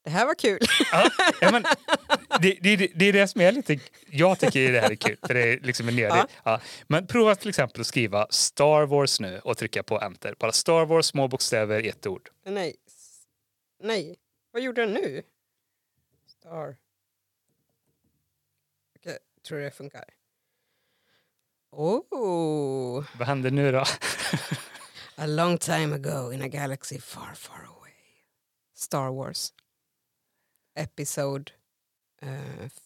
[0.06, 0.58] det här var kul.
[0.92, 1.62] Ja, ja, men
[2.40, 3.78] det, det, det är det som är lite...
[4.10, 5.98] Jag tycker det här är kul, för det är liksom en.
[5.98, 6.28] Ja.
[6.44, 6.60] Ja.
[6.86, 10.34] Men prova till exempel att skriva Star Wars nu och trycka på enter.
[10.38, 12.28] Bara Star Wars, små bokstäver, ett ord.
[12.44, 12.76] Nej.
[13.82, 14.16] Nej.
[14.52, 15.22] Vad gjorde den nu?
[16.26, 16.76] Star.
[18.98, 20.04] Okej, tror det funkar.
[21.72, 23.04] Oh.
[23.18, 23.84] Vad händer nu då?
[25.16, 27.92] A long time ago in a galaxy far far away.
[28.74, 29.52] Star Wars.
[30.76, 31.50] Episod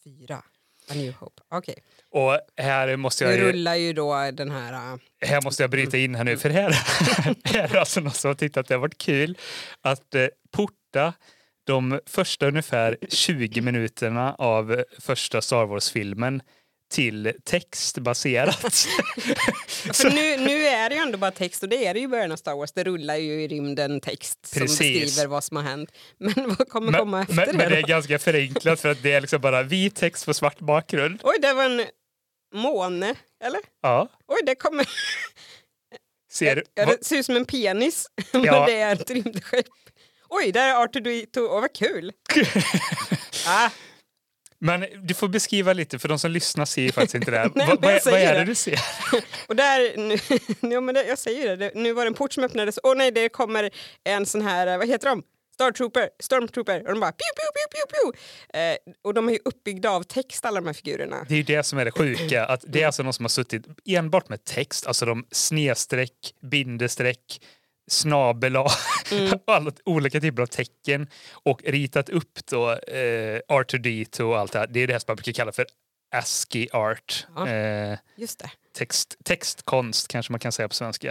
[0.04, 0.42] 4.
[0.90, 1.42] a New Hope.
[1.48, 1.74] Okej.
[2.10, 4.72] Och här måste jag Nu rullar ju då den här...
[4.72, 6.70] äh, här måste jag bryta in här nu, för här,
[7.44, 8.68] här är alltså någon som har tittat.
[8.68, 9.38] Det har varit kul
[9.80, 11.12] att eh, porta
[11.64, 16.42] de första ungefär 20 minuterna av eh, första Star Wars-filmen
[16.90, 18.56] till textbaserat.
[19.94, 22.08] För nu, nu är det ju ändå bara text och det är det ju i
[22.08, 22.72] början av Star Wars.
[22.72, 24.76] Det rullar ju i rymden text Precis.
[24.78, 25.90] som beskriver vad som har hänt.
[26.18, 29.02] Men vad kommer Men, komma efter men, det men det är ganska förenklat för att
[29.02, 31.20] det är liksom bara vit text på svart bakgrund.
[31.22, 31.84] Oj, det var en
[32.54, 33.60] måne, eller?
[33.82, 34.88] Ja, Oj, det kommer...
[36.32, 36.62] ser du?
[36.74, 38.66] Ja, det ser ut som en penis, men Ja.
[38.66, 39.66] det är ett rymdskepp.
[40.28, 41.38] Oj, där är R2D2.
[41.38, 42.12] Åh, vad kul!
[43.46, 43.70] ah,
[44.60, 47.44] Men du får beskriva lite, för de som lyssnar ser ju faktiskt inte det här.
[47.54, 48.44] Nej, men jag vad, är det det.
[48.44, 48.80] du ser?
[49.46, 49.96] och där...
[49.96, 50.18] Nu,
[50.74, 52.78] ja, men det, jag säger det, nu var det en port som öppnades.
[52.82, 53.70] Åh nej, det kommer
[54.04, 55.22] en sån här, vad heter de?
[55.60, 56.80] Star Trooper, Stormtrooper.
[56.80, 58.60] Och de bara piu, piu, piu, piu, piu.
[58.60, 61.26] Eh, och de är ju uppbyggda av text, alla de här figurerna.
[61.28, 63.28] Det är ju det som är det sjuka, att det är alltså någon som har
[63.28, 67.40] suttit enbart med text, alltså de snedstreck, bindestreck,
[67.90, 68.56] snabel
[69.12, 69.38] Mm.
[69.46, 74.66] alla olika typer av tecken och ritat upp då eh, R2D2 och allt det här.
[74.66, 75.66] Det är det här som man brukar kalla för
[76.14, 77.26] ASCII art.
[77.36, 77.48] Ja.
[77.48, 78.50] Eh, Just det.
[78.74, 81.08] text, textkonst kanske man kan säga på svenska.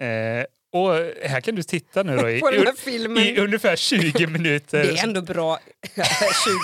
[0.00, 2.38] Eh, och här kan du titta nu då i,
[3.18, 4.82] i, ungefär 20 minuter.
[4.82, 5.58] Det är ändå bra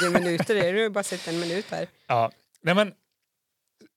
[0.02, 1.86] 20 minuter, det är har bara sett en minut här.
[2.06, 2.32] Ja.
[2.62, 2.92] Nej, men,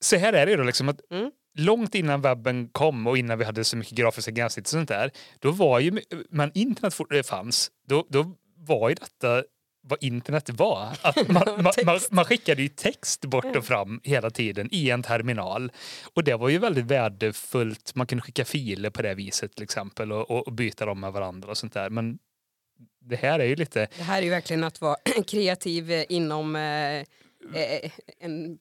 [0.02, 1.32] så här är det ju då liksom att Mm.
[1.56, 5.12] Långt innan webben kom och innan vi hade så mycket grafiska gränssnitt och sånt där,
[5.40, 9.44] då var ju, men internet eh, fanns, då, då var ju detta
[9.84, 10.98] vad internet var.
[11.02, 15.72] Att man, man, man, skickade ju text bort och fram hela tiden i en terminal.
[16.14, 17.96] Och det var ju väldigt värdefullt.
[17.96, 21.50] Man kunde skicka filer på det viset till exempel och, och, byta dem med varandra
[21.50, 21.90] och sånt där.
[21.90, 22.20] Men
[23.02, 24.96] det här är ju lite Det här är ju verkligen att vara
[25.28, 26.98] kreativ inom eh,
[27.62, 28.58] eh, en...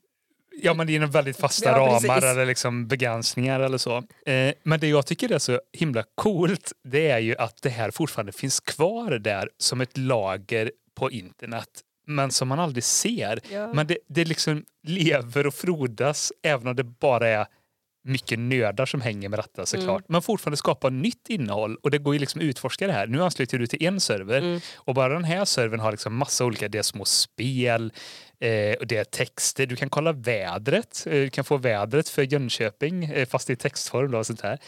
[0.62, 2.24] Ja, men det är väldigt fasta Ja, ramar precis.
[2.24, 3.96] eller liksom begränsningar eller så.
[4.26, 7.90] Eh, men det jag tycker är så himla coolt, det är ju att det här
[7.90, 11.68] fortfarande finns kvar där som ett lager på internet,
[12.06, 13.40] men som man aldrig ser.
[13.52, 13.72] Ja.
[13.72, 17.46] Men det, det liksom lever och frodas, även om det bara är
[18.04, 20.04] mycket nördar som hänger med detta såklart.
[20.08, 23.06] Men fortfarande skapa nytt innehåll och det går ju liksom att utforska det här.
[23.06, 24.60] Nu ansluter du till en server Mm.
[24.74, 27.92] och bara den här servern har liksom massa olika, det små spel,
[28.42, 32.22] eh, och det är texter, du kan kolla vädret, eh, du kan få vädret för
[32.22, 34.58] Jönköping eh, fast i textform då, och sånt här.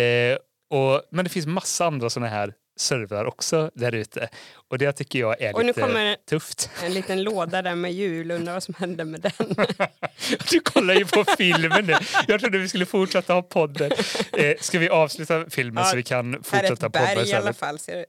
[0.00, 0.38] Eh,
[0.70, 4.28] och, men det finns massa andra sådana här servrar också där ute.
[4.68, 6.70] Och det tycker jag är Och nu lite kommer tufft.
[6.84, 9.54] en liten låda där med jul, undrar vad som hände med den.
[10.50, 11.94] Du kollar ju på filmen nu.
[12.28, 13.90] Jag trodde vi skulle fortsätta ha podden.
[14.32, 17.32] Eh, ska vi avsluta filmen Ja, så vi kan Här är fortsätta ett berg i
[17.32, 17.78] alla fall.
[17.78, 18.06] Ser?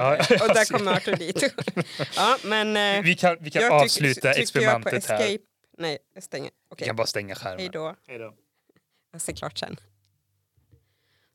[0.00, 0.16] Ja,
[0.48, 1.54] och där kommer Arthur dit.
[2.16, 5.38] ja, men, eh, Vi kan, vi kan tyck- avsluta på experimentet här.
[5.78, 6.50] Nej, jag stänger.
[6.50, 7.58] Vi Okej, kan bara stänga skärmen.
[7.58, 7.96] hej då.
[8.08, 8.34] Hej då.
[9.12, 9.80] Jag ser klart sen.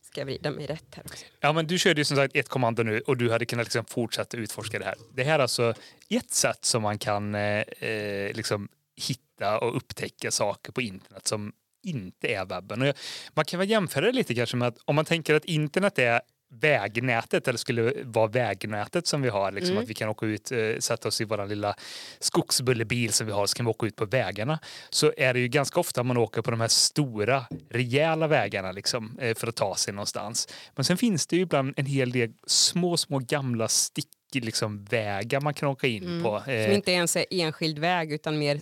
[0.01, 1.25] Ska jag vrida mig rätt här också?
[1.39, 3.85] Ja, men du körde ju som sagt ett kommando nu och du hade kunnat liksom
[3.85, 4.95] fortsätta utforska det här.
[5.13, 5.73] Det här är alltså
[6.09, 11.53] ett sätt som man kan eh, eh, liksom hitta och upptäcka saker på internet som
[11.83, 12.81] inte är webben.
[12.81, 12.95] Och jag,
[13.33, 16.21] man kan väl jämföra det lite kanske med att om man tänker att internet är
[16.59, 19.83] vägnätet eller skulle vara vägnätet som vi har, liksom Mm.
[19.83, 21.75] att vi kan åka ut, eh, sätta oss i vår lilla
[22.19, 24.59] skogsbullebil som vi har så kan vi åka ut på vägarna.
[24.89, 29.17] Så är det ju ganska ofta man åker på de här stora, rejäla vägarna liksom,
[29.21, 30.47] eh, för att ta sig någonstans.
[30.75, 35.41] Men sen finns det ju ibland en hel del små, små gamla stick liksom, vägar
[35.41, 36.23] man kan åka in Mm.
[36.23, 36.41] på.
[36.45, 38.61] Som Eh, inte ens är enskild väg utan mer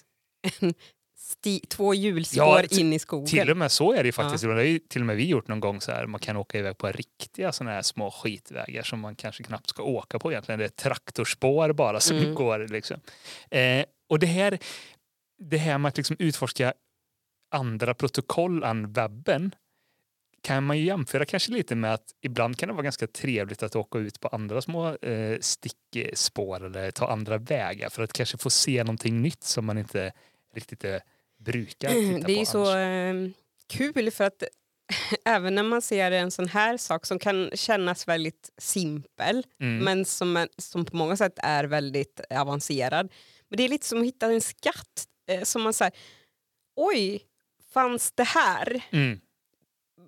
[0.61, 0.73] en
[1.23, 3.27] sti- två hjulspår Ja, in i skogen.
[3.27, 4.43] Till och med så är det ju faktiskt.
[4.43, 6.05] Det har ju till och med vi gjort någon gång så här.
[6.07, 9.83] Man kan åka iväg på riktiga såna här små skitvägar som man kanske knappt ska
[9.83, 10.59] åka på egentligen.
[10.59, 12.35] Det är traktorspår bara som Mm.
[12.35, 12.99] går liksom.
[13.51, 14.59] Eh, och det här,
[15.39, 16.73] det här med att liksom utforska
[17.51, 19.55] andra protokoll än webben
[20.41, 23.75] kan man ju jämföra kanske lite med att ibland kan det vara ganska trevligt att
[23.75, 28.49] åka ut på andra små eh, stickspår eller ta andra vägar för att kanske få
[28.49, 30.11] se någonting nytt som man inte
[30.55, 30.97] riktigt eh,
[31.43, 33.13] brukar titta Det är på ju så eh,
[33.67, 34.43] kul för att
[35.25, 39.83] även när man ser en sån här sak som kan kännas väldigt simpel Mm.
[39.83, 43.11] men som, är- som på många sätt är väldigt avancerad.
[43.49, 45.93] Men det är lite som att hitta en skatt eh, som man säger,
[46.75, 47.21] oj,
[47.73, 48.81] fanns det här?
[48.91, 49.19] Mm.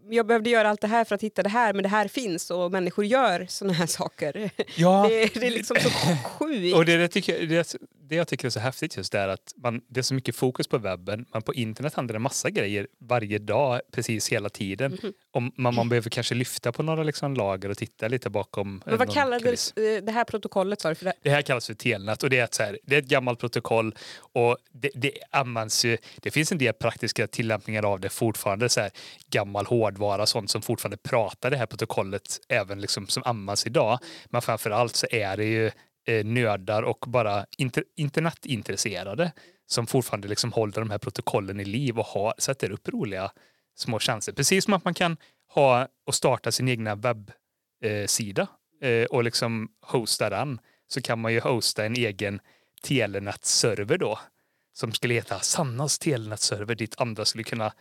[0.09, 2.51] Jag behövde göra allt det här för att hitta det här, men det här finns
[2.51, 4.49] och människor gör såna här saker.
[4.75, 5.89] Ja, Det, det är liksom så
[6.29, 6.75] sjukt.
[6.75, 7.75] och det, det, tycker, det,
[8.09, 10.67] det jag tycker är så häftigt just är att man, det är så mycket fokus
[10.67, 14.97] på webben, men på internet händer det massa grejer varje dag, precis hela tiden.
[15.03, 15.13] Mhm.
[15.31, 18.81] Om man, man behöver kanske lyfta på några liksom lager och titta lite bakom.
[18.85, 20.83] Men eh, vad någon kallades eh, det här protokollet?
[20.83, 21.13] Du, för det?
[21.21, 23.39] Det här kallas för telnät och det är ett, så här, det är ett gammalt
[23.39, 28.69] protokoll och det, det används ju, det finns en del praktiska tillämpningar av det fortfarande,
[28.69, 28.91] så här,
[29.29, 33.99] gammal hårdvara, sånt som fortfarande pratar det här protokollet även liksom som används idag.
[34.25, 35.71] Men framför allt så är det ju
[36.05, 39.31] eh, nördar och bara inter, internetintresserade
[39.67, 43.31] som fortfarande liksom håller de här protokollen i liv och har, sätter upp roliga
[43.75, 44.33] små tjänster.
[44.33, 48.47] Precis som att man kan ha och starta sin egna webbsida
[48.81, 52.39] eh, eh, och liksom hosta den så kan man ju hosta en egen
[52.83, 54.19] telenätsserver då
[54.73, 57.73] som skulle heta Sannas telenätsserver dit andra skulle kunna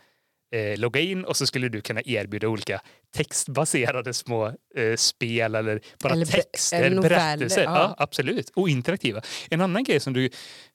[0.55, 2.81] eh, logga in och så skulle du kunna erbjuda olika
[3.15, 7.63] textbaserade små eh, spel eller bara Eller texter, eller berättelser.
[7.63, 7.75] Ja.
[7.75, 7.95] ja.
[7.97, 8.49] absolut.
[8.49, 9.21] Och interaktiva.
[9.49, 10.29] En annan grej som du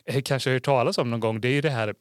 [0.07, 1.95] eh, kanske har hört talas om någon gång det är ju det här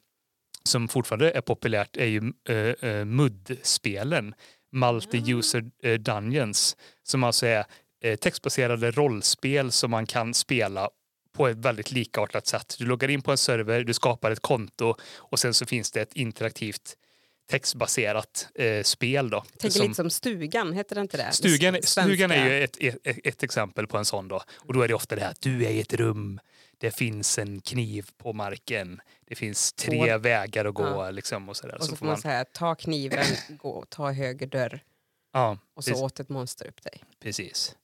[0.64, 4.34] som fortfarande är populärt är ju eh, eh, MUD-spelen.
[4.76, 7.64] Multi-user eh, dungeons som alltså är
[8.04, 10.88] eh, textbaserade rollspel som man kan spela
[11.36, 12.76] på ett väldigt likartat sätt.
[12.78, 16.00] Du loggar in på en server, du skapar ett konto och sen så finns det
[16.00, 16.96] ett interaktivt
[17.50, 19.30] textbaserat eh, spel.
[19.30, 21.32] Då, Tänker som- lite som Stugan, heter det inte det?
[21.32, 22.02] Stugan, Svenska.
[22.02, 24.42] stugan är ju ett, ett, ett exempel på en sån då.
[24.56, 26.40] Och då är det ofta det här att du är i ett rum,
[26.78, 30.82] det finns en kniv på marken, det finns tre Och- vägar att gå.
[30.82, 31.10] Ja.
[31.10, 31.74] Liksom, och så där.
[31.76, 34.80] Och så får man säga, ta kniven, gå, ta höger dörr
[35.32, 37.02] ja, och så precis, åt ett monster upp dig.
[37.22, 37.74] precis.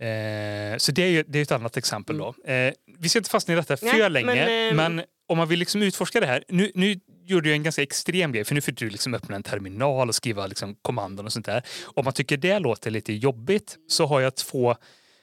[0.00, 2.34] Eh, så det är ju det är ett annat exempel då.
[2.52, 3.98] Eh, vi ska inte fastna i detta för Mm.
[3.98, 6.44] Nej, länge, men, men, ehm, om man vill liksom utforska det här.
[6.48, 9.42] Nu, nu gjorde jag en ganska extrem grej, för nu fick du liksom öppna en
[9.42, 11.62] terminal och skriva liksom kommandon och sånt där.
[11.84, 14.74] Om man tycker det låter lite jobbigt så har jag två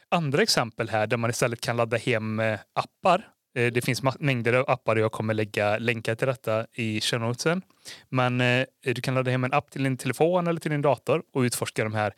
[0.10, 3.28] andra exempel här där man istället kan ladda hem eh, appar.
[3.58, 7.20] Eh, Det finns mängder av appar och jag kommer lägga länkar till detta i show
[7.20, 7.62] notesen.
[8.10, 11.24] Men eh, du kan ladda hem en app till din telefon eller till din dator
[11.34, 12.13] och utforska de här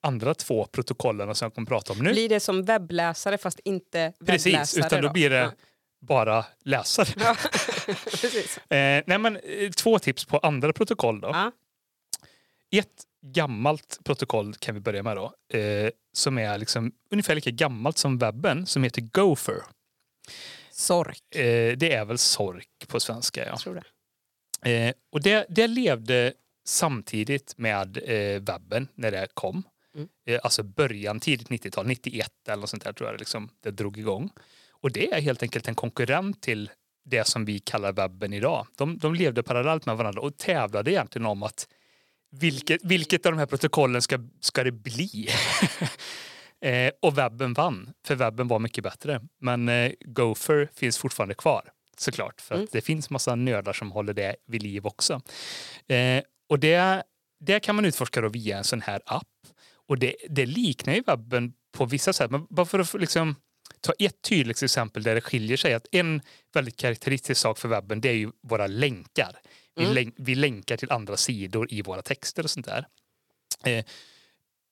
[0.00, 2.12] andra två protokollen som jag kommer prata om nu.
[2.12, 4.86] Blir det som webbläsare fast inte Precis, webbläsare?
[4.86, 5.50] utan då blir det Ja.
[6.00, 7.08] Bara läsare.
[7.18, 7.36] Ja.
[8.04, 8.58] Precis.
[8.58, 11.28] Eh, nej men, eh, två tips på andra protokoll då.
[11.28, 11.52] Ja.
[12.70, 15.58] Ett gammalt protokoll kan vi börja med då.
[15.58, 19.62] Eh, som är liksom ungefär lika gammalt som webben, som heter Gopher.
[20.70, 23.40] Sork, Eh, det är väl sork på svenska.
[23.40, 23.46] Ja.
[23.46, 23.84] jag tror det.
[24.70, 26.32] Eh, och det, det levde
[26.66, 29.62] samtidigt med eh, webben när det kom.
[29.94, 30.08] Mm.
[30.26, 33.70] Eh, alltså början, tidigt 90-tal, 91 eller något sånt där tror jag det, liksom, det
[33.70, 34.30] drog igång.
[34.82, 36.70] Och det är helt enkelt en konkurrent till
[37.04, 38.66] det som vi kallar webben idag.
[38.76, 41.68] De, de levde parallellt med varandra och tävlade egentligen om att
[42.30, 45.28] vilket, vilket av de här protokollen ska, ska det bli?
[46.60, 49.20] eh, och webben vann, för webben var mycket bättre.
[49.40, 52.64] Men eh, Gopher finns fortfarande kvar såklart, för Mm.
[52.64, 55.20] att det finns massa nördar som håller det vid liv också.
[55.88, 57.02] Eh, och det,
[57.40, 59.26] det kan man utforska då via en sån här app.
[59.88, 63.34] Och det, det liknar ju webben på vissa sätt, men bara för att liksom
[63.80, 65.74] ta ett tydligt exempel där det skiljer sig.
[65.74, 66.20] Att en
[66.54, 69.36] väldigt karaktäristisk sak för webben det är ju våra länkar.
[69.76, 69.94] Vi, Mm.
[69.94, 72.86] länk, vi länkar till andra sidor i våra texter och sånt där.
[73.64, 73.84] Eh,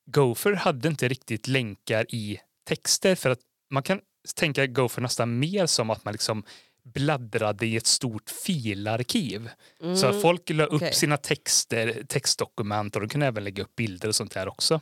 [0.06, 3.40] Gopher hade inte riktigt länkar i texter för att
[3.70, 4.00] man kan
[4.36, 6.44] tänka Gopher nästan mer som att man liksom
[6.84, 9.50] bladdrade i ett stort filarkiv.
[9.96, 10.92] Så att folk la upp okej.
[10.94, 14.80] sina texter, textdokument och de kunde även lägga upp bilder och sånt där också.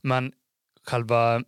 [0.00, 0.32] Men
[0.86, 1.42] själva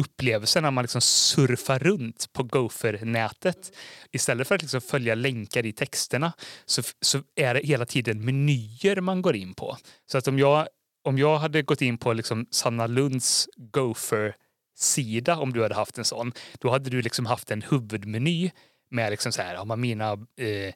[0.00, 3.76] upplevelsen när man liksom surfar runt på Gopher-nätet
[4.12, 6.32] istället för att liksom följa länkar i texterna
[6.64, 9.76] så, så är det hela tiden menyer man går in på.
[10.06, 10.68] Så att om jag,
[11.04, 16.04] om jag hade gått in på liksom Sanna Lunds Gopher-sida, om du hade haft en
[16.04, 18.50] sån, då hade du liksom haft en huvudmeny
[18.90, 20.74] med liksom så här, har man mina eh,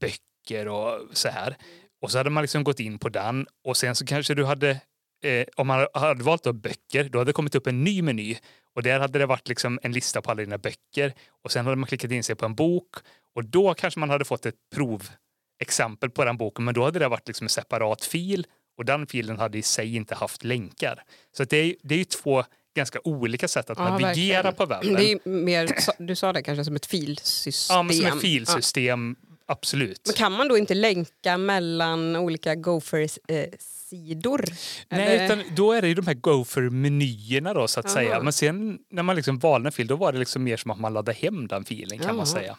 [0.00, 1.56] böcker och så här.
[2.02, 4.80] Och så hade man liksom gått in på den och sen så kanske du hade
[5.22, 8.36] Eh, om man hade valt då böcker, då hade det kommit upp en ny meny.
[8.74, 11.12] Och där hade det varit liksom en lista på alla dina böcker.
[11.44, 12.94] Och sen hade man klickat in sig på en bok.
[13.34, 16.64] Och då kanske man hade fått ett provexempel på den boken.
[16.64, 18.46] Men då hade det varit liksom en separat fil.
[18.78, 21.02] Och den filen hade i sig inte haft länkar.
[21.36, 22.44] Så det, är, det är ju två
[22.76, 24.54] ganska olika sätt att Ja, navigera verkligen.
[24.54, 24.94] på webben.
[24.94, 27.76] Det är mer, du sa det kanske som ett filsystem.
[27.76, 29.14] ja, men som ett Ja.
[29.46, 30.00] Absolut.
[30.06, 34.44] Men kan man då inte länka mellan olika Gopher-sidor?
[34.88, 37.94] Nej, utan då är det ju de här Gopher-menyerna då så att Aha.
[37.94, 38.22] säga.
[38.22, 40.80] Men sen när man liksom valde en fil då var det liksom mer som att
[40.80, 42.26] man laddade hem den filen kan man Jaha.
[42.26, 42.56] säga.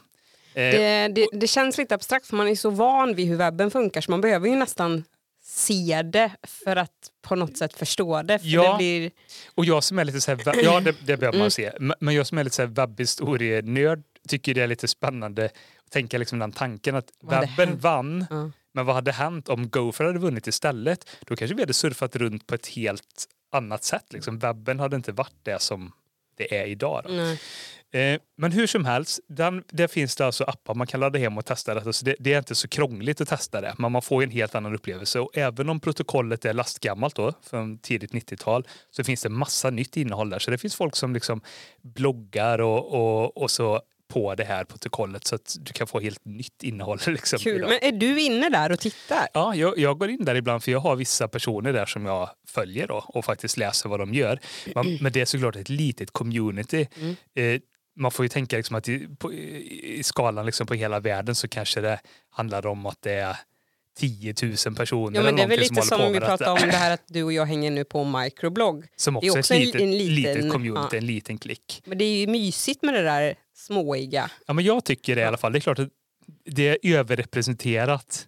[0.54, 3.72] Eh, Det, det, det känns lite abstrakt för man är så van vid hur webben
[3.72, 5.04] funkar så man behöver ju nästan
[5.46, 6.92] se det för att
[7.22, 8.40] på något sätt förstå det.
[8.40, 8.72] För Ja.
[8.72, 9.12] det blir,
[9.56, 11.40] och jag som är lite så här, ja det, det behöver Mm.
[11.40, 14.88] man se, Men- men jag som är lite så här webbhistorienörd tycker det är lite
[14.88, 18.52] spännande att tänka liksom den tanken att webben vann, ja.
[18.74, 21.10] men vad hade hänt om Gopher hade vunnit istället?
[21.22, 24.14] Då kanske vi hade surfat runt på ett helt annat sätt.
[24.14, 24.40] Liksom.
[24.40, 25.92] Webben hade inte varit det som
[26.38, 27.06] det är idag.
[27.94, 31.38] Eh, men hur som helst, den, där finns det alltså appar man kan ladda hem
[31.38, 31.94] och testa det.
[31.94, 32.16] Så det.
[32.20, 35.20] Det är inte så krångligt att testa det, men man får en helt annan upplevelse.
[35.20, 39.98] Och även om protokollet är lastgammalt då, från tidigt 90-tal, så finns det massa nytt
[39.98, 40.40] innehåll där.
[40.40, 41.42] Så det finns folk som liksom
[41.82, 43.82] bloggar och, och, och så
[44.14, 47.00] på det här protokollet så att du kan få helt nytt innehåll.
[47.08, 47.56] Liksom, Kul.
[47.58, 47.70] idag.
[47.70, 49.28] Men är du inne där och tittar?
[49.34, 52.30] Ja, jag, jag går in där ibland för jag har vissa personer där som jag
[52.48, 54.40] följer då, och faktiskt läser vad de gör.
[54.76, 56.88] Man, men det är såklart ett litet community.
[57.00, 57.16] Mm.
[57.36, 57.62] Eh,
[57.96, 61.48] man får ju tänka liksom att i, på, i skalan liksom på hela världen så
[61.48, 62.00] kanske det
[62.30, 63.38] handlar om att det är
[63.98, 64.34] 10
[64.66, 66.94] 000 personer Ja, men det är väl lite som som vi pratade om det här
[66.94, 68.86] att du och jag hänger nu på microblogg.
[68.96, 70.98] Som det är också också ett en- litet, en liten- litet community, ja.
[70.98, 71.82] en liten klick.
[71.86, 74.32] Men det är ju mysigt med det där småiga.
[74.48, 75.52] Ja, men jag tycker det i alla fall.
[75.52, 75.90] Det är klart att
[76.46, 78.28] det är överrepresenterat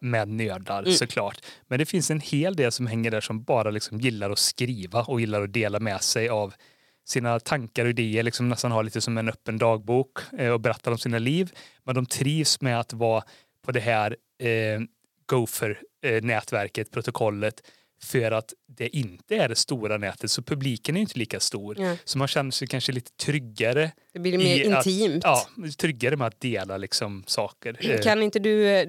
[0.00, 0.92] med nördar Mm.
[0.94, 1.38] såklart.
[1.68, 5.02] Men det finns en hel del som hänger där som bara liksom gillar att skriva
[5.02, 6.54] och gillar att dela med sig av
[7.04, 10.92] sina tankar och idéer, liksom nästan ha lite som en öppen dagbok eh, och berättar
[10.92, 11.52] om sina liv.
[11.84, 13.24] Men de trivs med att vara
[13.66, 14.80] på det här eh,
[15.26, 17.62] Gopher-nätverket, protokollet,
[18.04, 21.80] för att det inte är det stora nätet så publiken är inte lika stor.
[21.80, 21.96] Ja.
[22.04, 25.24] Så man känner sig kanske lite tryggare Det blir mer I att- intimt.
[25.24, 25.46] ja,
[25.78, 28.00] tryggare med att dela liksom saker.
[28.02, 28.88] Kan inte du eh,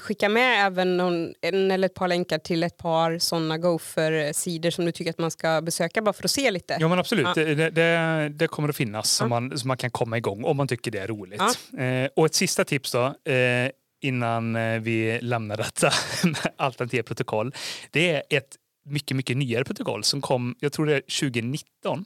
[0.00, 4.84] skicka med även någon, en eller ett par länkar till ett par sådana Gopher-sidor som
[4.84, 6.76] du tycker att man ska besöka bara för att se lite?
[6.80, 7.44] Ja men absolut, Ja.
[7.44, 9.40] det, det, det kommer att finnas som, Ja.
[9.40, 11.40] man, som man kan komma igång om man tycker det är roligt.
[11.78, 13.70] Eh, och ett sista tips då, eh,
[14.04, 15.90] innan eh, vi lämnar detta
[16.24, 17.54] med alternativa protokoll.
[17.90, 22.04] Det är ett mycket, mycket nyare protokoll som kom, jag tror det är 2019,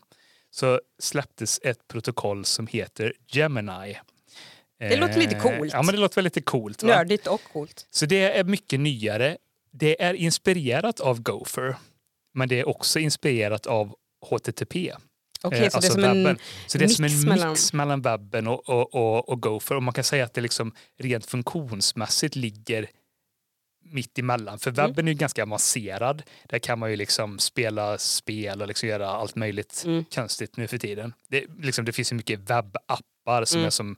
[0.51, 3.97] så släpptes ett protokoll som heter Gemini.
[4.79, 5.73] Det låter lite Eh, coolt.
[5.73, 6.83] Ja men det låter väl lite coolt.
[6.83, 6.89] Va?
[6.89, 7.87] Nördigt och coolt.
[7.91, 9.37] Så det är mycket nyare.
[9.71, 11.77] Det är inspirerat av Gopher,
[12.35, 13.95] men det är också inspirerat av
[14.31, 14.93] HTTP.
[15.47, 16.27] Okej, eh, så alltså det är som webben.
[16.27, 16.39] en...
[16.67, 19.75] så det är som mix en mellan- mix mellan webben och, och, och, och Gopher.
[19.77, 22.91] Och man kan säga att det liksom rent funktionsmässigt ligger
[23.89, 24.59] mitt emellan.
[24.59, 24.87] För Mm.
[24.87, 26.23] webben är ju ganska avancerad.
[26.49, 30.05] Där kan man ju liksom spela spel och liksom göra allt möjligt Mm.
[30.15, 31.13] konstigt nu för tiden.
[31.29, 33.67] Det, liksom, det finns ju mycket webbappar som Mm.
[33.67, 33.97] är som,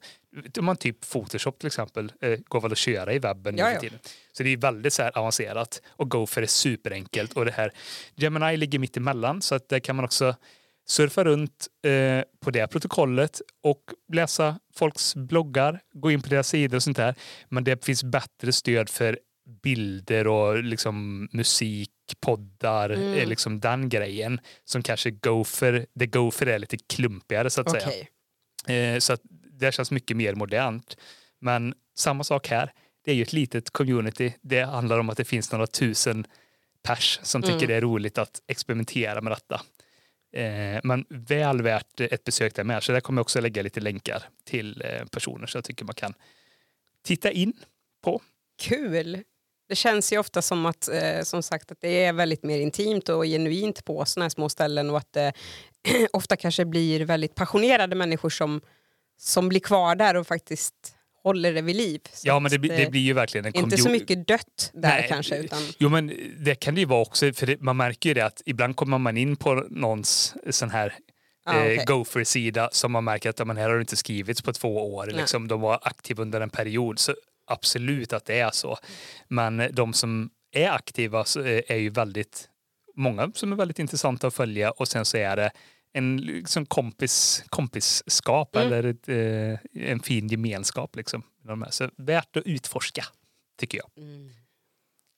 [0.59, 3.81] om man typ Photoshop till exempel, eh, går väl att köra i webben nu för
[3.81, 3.99] tiden.
[4.33, 7.73] Så det är väldigt så här avancerat och Gopher är superenkelt och det här
[8.15, 10.35] Gemini ligger mitt emellan så att där kan man också
[10.91, 13.83] surfa runt eh, på det protokollet och
[14.13, 17.15] läsa folks bloggar, gå in på deras sidor och sånt där.
[17.49, 19.19] Men det finns bättre stöd för
[19.63, 23.15] bilder och liksom musik, poddar, Mm.
[23.15, 27.89] eh, liksom den grejen som kanske Gopher, det Gopher är lite klumpigare så att säga.
[27.89, 28.09] Okej.
[28.95, 29.21] Eh, så att
[29.61, 30.97] det känns mycket mer modernt.
[31.41, 32.73] Men samma sak här.
[33.05, 34.33] Det är ju ett litet community.
[34.43, 36.27] Det handlar om att det finns några tusen
[36.83, 37.69] pers som tycker Mm.
[37.69, 39.61] det är roligt att experimentera med detta.
[40.33, 42.83] Eh, men väl värt ett besök där med.
[42.83, 45.95] Så där kommer jag också lägga lite länkar till eh, personer som jag tycker man
[45.95, 46.15] kan
[47.05, 47.53] titta in.
[48.05, 48.23] på.
[48.63, 49.23] Kul!
[49.69, 53.09] Det känns ju ofta som att, eh, som sagt, att det är väldigt mer intimt
[53.09, 55.33] och genuint på sådana här små ställen och att det
[56.13, 58.61] ofta kanske blir väldigt passionerade människor som,
[59.19, 60.98] som blir kvar där och faktiskt
[61.29, 62.01] håller det vid liv.
[62.23, 65.07] Ja, men det, blir- det blir ju verkligen en inte så mycket dött där Nej,
[65.09, 65.37] kanske.
[65.37, 68.21] Utan, Jo men det kan det ju vara också, för det, man märker ju det
[68.27, 70.95] att ibland kommer man in på någons sån här
[71.45, 71.85] ah, eh, okej.
[71.87, 75.07] Gopher-sida som man märker att ja, men här har det inte skrivits på två år.
[75.07, 75.17] Nej.
[75.17, 76.99] Liksom, de var aktiva under en period.
[76.99, 77.15] Så
[77.47, 78.79] absolut att det är så.
[79.29, 82.49] Men de som är aktiva är är ju väldigt
[82.97, 85.51] många som är väldigt intressanta att följa och sen så är det
[85.93, 88.69] en liksom kompis, kompisskap Mm.
[88.69, 90.97] eller ett, eh, en fin gemenskap.
[90.97, 91.23] Liksom.
[91.71, 93.05] Så värt att utforska,
[93.61, 93.91] tycker jag.
[94.05, 94.31] Mm.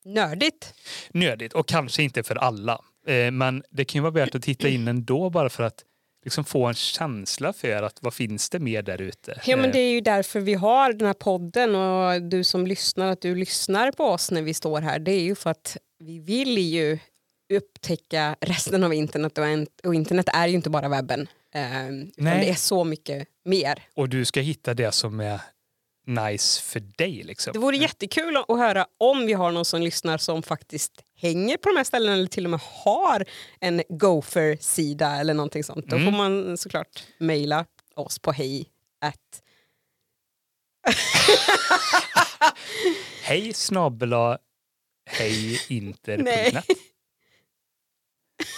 [0.05, 0.75] Nördigt.
[1.11, 2.81] Nödigt och kanske inte för alla.
[3.07, 5.85] Eh, men det kan ju vara värt att titta in ändå bara för att
[6.25, 9.41] liksom få en känsla för att vad finns det mer där ute?
[9.47, 12.67] Ja, men Eh, det är ju därför vi har den här podden och du som
[12.67, 14.99] lyssnar, att du lyssnar på oss när vi står här.
[14.99, 16.99] Det är ju för att vi vill ju
[17.51, 19.45] upptäcka resten av internet och,
[19.89, 21.29] och internet är ju inte bara webben.
[21.55, 22.11] Eh, Nej.
[22.17, 23.83] det är så mycket mer.
[23.95, 25.41] Och du ska hitta det som är
[26.07, 27.23] nice för dig.
[27.23, 27.53] Liksom.
[27.53, 31.69] Det vore jättekul att höra om vi har någon som lyssnar som faktiskt hänger på
[31.69, 33.25] de här ställena eller till och med har
[33.61, 35.87] en Gopher-sida eller någonting sånt.
[35.87, 36.13] Då Mm.
[36.13, 38.67] får man såklart mejla oss på hej
[39.01, 39.43] at
[43.23, 44.39] Hej snabela
[45.07, 45.61] hej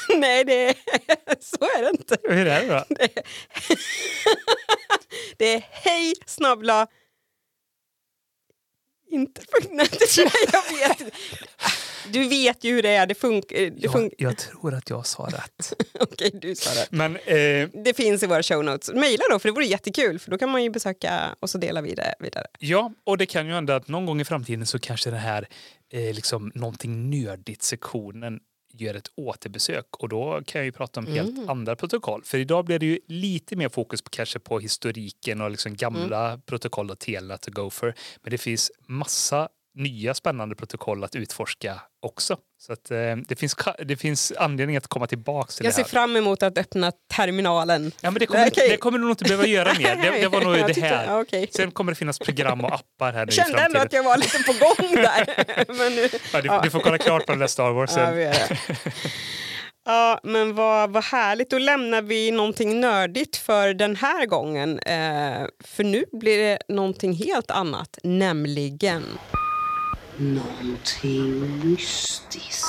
[0.19, 0.41] Nej.
[0.41, 0.47] inter.net.
[0.47, 0.75] Det är,
[1.41, 2.17] så är det inte.
[2.23, 2.85] Hur är det då?
[5.37, 6.87] Det är hej snabbla
[9.11, 10.17] inte .net.
[10.17, 11.17] Jag vet inte.
[12.13, 13.07] Du vet ju hur det är.
[13.07, 13.57] Det funkar.
[13.57, 15.73] Det Jag, fun- jag tror att jag sa rätt.
[16.01, 16.87] Okej, du sa det.
[16.91, 18.93] Men eh, Det finns i våra show notes.
[18.95, 20.19] Mejla då, för det vore jättekul.
[20.19, 22.47] För då kan man ju besöka och så delar vi det vidare.
[22.59, 25.49] ja, och det kan ju hända att någon gång i framtiden så kanske det här
[25.93, 28.41] eh, liksom någonting nördigt sektionen
[28.73, 31.49] gör ett återbesök och då kan jag ju prata om helt Mm.
[31.51, 32.23] andra protokoll.
[32.25, 36.29] För idag blir det ju lite mer fokus på, kanske på historiken och liksom gamla
[36.29, 36.41] Mm.
[36.43, 37.95] protokoll och Telnet och Gopher.
[38.23, 42.37] Men det finns massa nya spännande protokoll att utforska också.
[42.59, 42.99] Så att, eh,
[43.29, 45.89] det, finns, det finns anledning att komma tillbaka till Jag det ser här.
[45.91, 47.93] fram emot att öppna terminalen.
[48.01, 48.69] Ja, men det, kommer, Okej.
[48.69, 49.97] det kommer du nog inte behöva göra mer.
[49.97, 51.07] Det, det var nog Jag det här.
[51.07, 51.49] ja, okej.
[51.53, 54.17] Sen kommer det finnas program och appar här nu Jag kände ändå att jag var
[54.17, 55.45] lite på gång där.
[55.79, 58.17] Men nu, Ja, du, du får kolla klart på den där Star Wars Ja, sen.
[58.17, 58.59] det.
[59.85, 61.51] Ja, men vad, vad härligt.
[61.51, 64.79] Då lämnar vi någonting nördigt för den här gången.
[64.79, 69.05] Eh, för nu blir det någonting helt annat, nämligen...
[70.17, 72.67] Någonting mystiskt.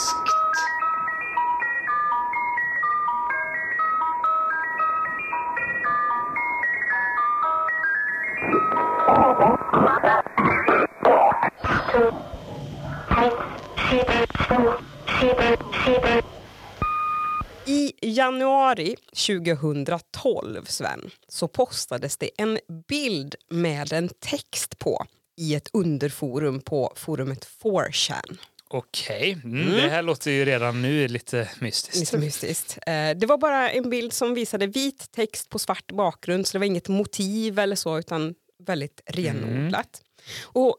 [17.66, 18.96] I januari
[19.28, 25.06] 2012, Sven, så postades det en bild med en text på
[25.38, 28.38] i ett underforum på forumet 4chan.
[28.68, 32.00] Okej, mm, det här låter ju redan nu lite mystiskt.
[32.00, 32.78] Lite mystiskt.
[32.88, 36.60] Eh, det var bara en bild som visade vit text på svart bakgrund så det
[36.60, 40.02] var inget motiv eller så utan väldigt renodlat.
[40.44, 40.78] Och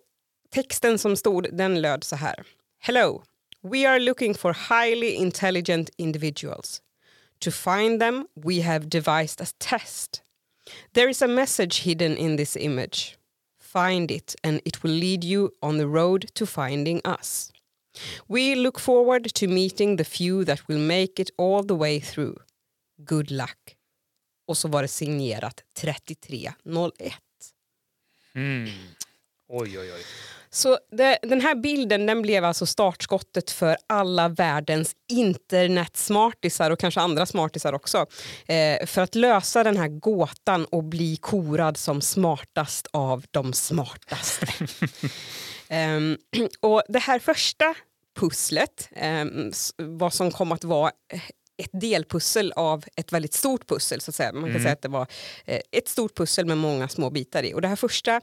[0.55, 2.43] texten som stod den löd så här.
[2.79, 3.23] Hello,
[3.63, 6.83] we are looking for highly intelligent individuals.
[7.39, 10.23] To find them we have devised a test.
[10.95, 13.17] There is a message hidden in this image.
[13.75, 17.53] Find it and it will lead you on the road to finding us.
[18.29, 22.37] We look forward to meeting the few that will make it all the way through.
[22.97, 23.77] Good luck.
[24.47, 27.15] Och så var det signerat 3301.
[28.35, 28.69] Mm.
[29.49, 30.05] Oj, oj, oj.
[30.55, 37.01] Så det, den här bilden den blev alltså startskottet för alla världens internetsmartisar och kanske
[37.01, 38.07] andra smartisar också.
[38.47, 44.47] Eh, för att lösa den här gåtan och bli korad som smartast av de smartaste.
[45.69, 46.17] Ehm,
[46.61, 47.75] och det här första
[48.21, 48.89] pusslet,
[49.51, 50.91] s- vad som kom att vara
[51.57, 54.01] ett delpussel av ett väldigt stort pussel.
[54.01, 54.33] så att säga.
[54.33, 54.63] Man kan Mm.
[54.63, 55.07] säga att det var
[55.45, 57.55] eh, ett stort pussel med många små bitar i.
[57.55, 58.21] Och det här första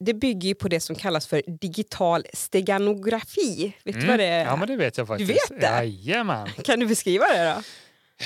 [0.00, 3.76] det bygger ju på det som kallas för digital steganografi.
[3.84, 4.40] Vet du vad det är?
[4.40, 4.50] Mm.
[4.50, 5.30] Ja, men det vet jag faktiskt.
[5.30, 5.66] vet det?
[5.66, 6.48] Jajamän.
[6.64, 7.62] Kan du beskriva det då?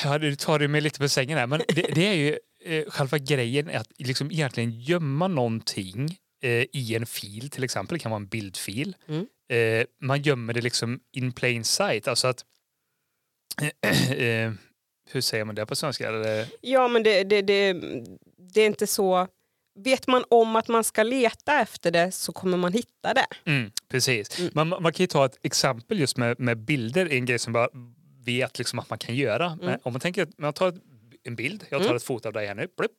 [0.05, 1.47] Ja, du tar ju mig lite på sängen här.
[1.47, 6.65] Men det, det är ju eh, själva grejen är att liksom egentligen gömma någonting eh,
[6.73, 7.99] i en fil, till exempel.
[7.99, 8.97] Det kan vara en bildfil.
[9.09, 9.27] Mm.
[9.49, 12.09] Eh, man gömmer det liksom in plain sight.
[12.09, 12.45] Alltså att...
[15.11, 16.11] hur säger man det på svenska?
[16.61, 17.73] Ja, men det, det, det,
[18.55, 19.29] det är inte så...
[19.85, 23.27] Vet man om att man ska leta efter det så kommer man hitta det.
[23.45, 24.39] Mm, precis.
[24.39, 24.51] Mm.
[24.55, 27.69] Man, man kan ju ta ett exempel just med, med bilder, en grej som bara
[28.25, 29.59] vet liksom att man kan göra.
[29.63, 30.75] Men om man tänker att man tar ett,
[31.25, 31.97] en bild, jag tar Mm.
[31.97, 32.97] ett foto av dig här nu, plupp,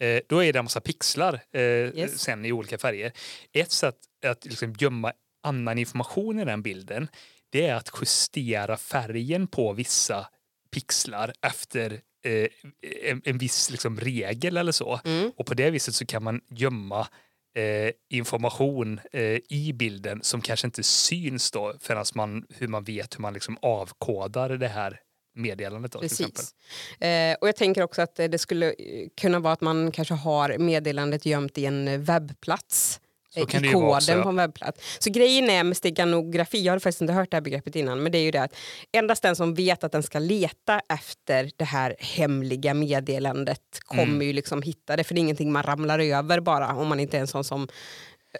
[0.00, 2.20] eh, då är det en massa pixlar eh, Yes.
[2.20, 3.12] sen i olika färger.
[3.52, 3.96] Ett sätt
[4.26, 5.12] att liksom gömma
[5.42, 7.08] annan information i den bilden,
[7.50, 10.26] det är att justera färgen på vissa
[10.70, 12.48] pixlar efter eh,
[13.10, 15.00] en, en viss liksom regel eller så.
[15.04, 15.32] Mm.
[15.36, 17.08] Och på det viset så kan man gömma
[17.56, 23.14] eh, information eh, i bilden som kanske inte syns då förrän man, hur man vet
[23.14, 25.00] hur man liksom avkodar det här
[25.34, 25.92] meddelandet.
[25.92, 25.98] Då.
[25.98, 26.54] Precis.
[27.00, 30.58] Eh, och jag tänker också att det skulle eh, kunna vara att man kanske har
[30.58, 33.00] meddelandet gömt i en webbplats.
[33.34, 34.96] Så I koden på en webbplats.
[35.00, 38.12] Så grejen är med steganografi, jag har faktiskt inte hört det här begreppet innan, men
[38.12, 38.56] det är ju det att
[38.92, 44.22] endast den som vet att den ska leta efter det här hemliga meddelandet kommer Mm.
[44.22, 47.16] ju liksom hitta det, för det är ingenting man ramlar över bara om man inte
[47.16, 47.68] är en sån som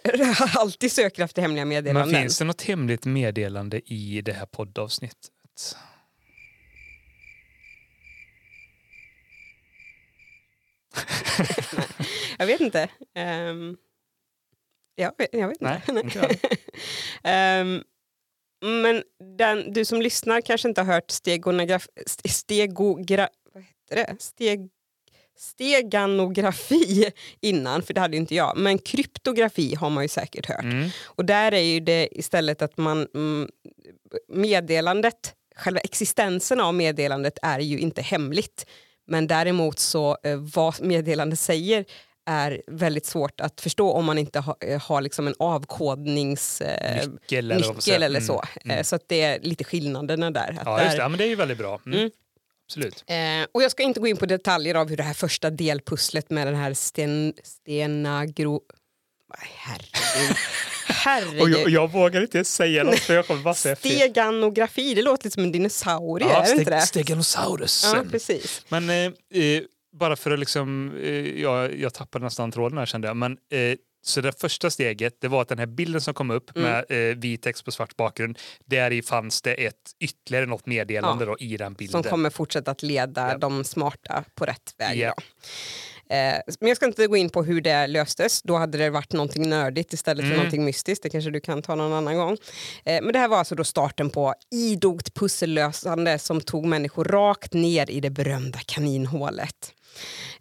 [0.55, 2.21] alltid söker efter hemliga Men meddelanden.
[2.21, 5.29] finns det något hemligt meddelande i det här poddavsnittet?
[12.37, 12.89] Jag vet inte.
[13.15, 13.77] Um,
[14.95, 16.01] jag, vet, jag vet Nej, inte.
[16.01, 16.35] inte jag.
[17.23, 17.83] Ehm,
[18.65, 19.03] men
[19.37, 24.15] den, du som lyssnar kanske inte har hört stegonograf, st- stegogra, vad heter det?
[24.21, 24.69] Steg,
[25.37, 28.57] steganografi innan, för det hade ju inte jag.
[28.57, 30.63] Men kryptografi har man ju säkert hört.
[30.63, 30.89] Mm.
[31.05, 33.49] Och där är ju det istället att man mm,
[34.27, 38.65] meddelandet, själva existensen av meddelandet är ju inte hemligt.
[39.07, 41.85] Men däremot så eh, vad meddelandet säger
[42.25, 46.61] är väldigt svårt att förstå om man inte ha, eh, har liksom en avkodnings...
[46.61, 46.99] Eh,
[47.31, 47.55] eller,
[47.91, 48.43] eller Mm, så.
[48.65, 48.77] mm.
[48.77, 50.57] Eh, Så att det är lite skillnaderna där.
[50.65, 50.97] Ja, just det.
[51.03, 51.79] Ja, men det är ju väldigt bra.
[51.85, 51.99] Mm.
[51.99, 52.11] Mm.
[52.69, 53.03] Absolut.
[53.07, 53.15] Eh,
[53.51, 56.47] och jag ska inte gå in på detaljer av hur det här första delpusslet med
[56.47, 58.61] den här sten, stenagro...
[59.37, 60.37] Herregud.
[60.87, 61.41] Herregud.
[61.41, 63.91] Och jag, jag vågar inte säga något för jag kommer bara säga fel.
[63.91, 66.81] Steganografi, det låter lite som en dinosaurie, Ja, är det inte det?
[66.81, 67.91] Steganosaurus.
[67.93, 68.61] Ja, precis.
[68.69, 69.61] Men eh, eh,
[69.99, 73.17] bara för att liksom, eh, jag, jag tappade nästan tråden här kände jag.
[73.17, 76.55] Men, eh, så det första steget det var att den här bilden som kom upp
[76.57, 76.71] Mm.
[76.71, 81.25] med eh, vit text på svart bakgrund, där i fanns det ett ytterligare något meddelande
[81.25, 82.03] då, i den bilden.
[82.03, 83.37] Som kommer fortsätta att leda Ja.
[83.37, 84.97] de smarta på rätt väg.
[84.97, 85.13] Ja.
[86.09, 88.41] Eh, men jag ska inte gå in på hur det löstes.
[88.41, 90.37] Då hade det varit någonting nördigt istället för Mm.
[90.37, 91.03] någonting mystiskt.
[91.03, 92.37] Det kanske du kan ta någon annan gång.
[92.85, 97.53] Eh, men det här var alltså då starten på idogt pussellösande som tog människor rakt
[97.53, 99.71] ner i det berömda kaninhålet.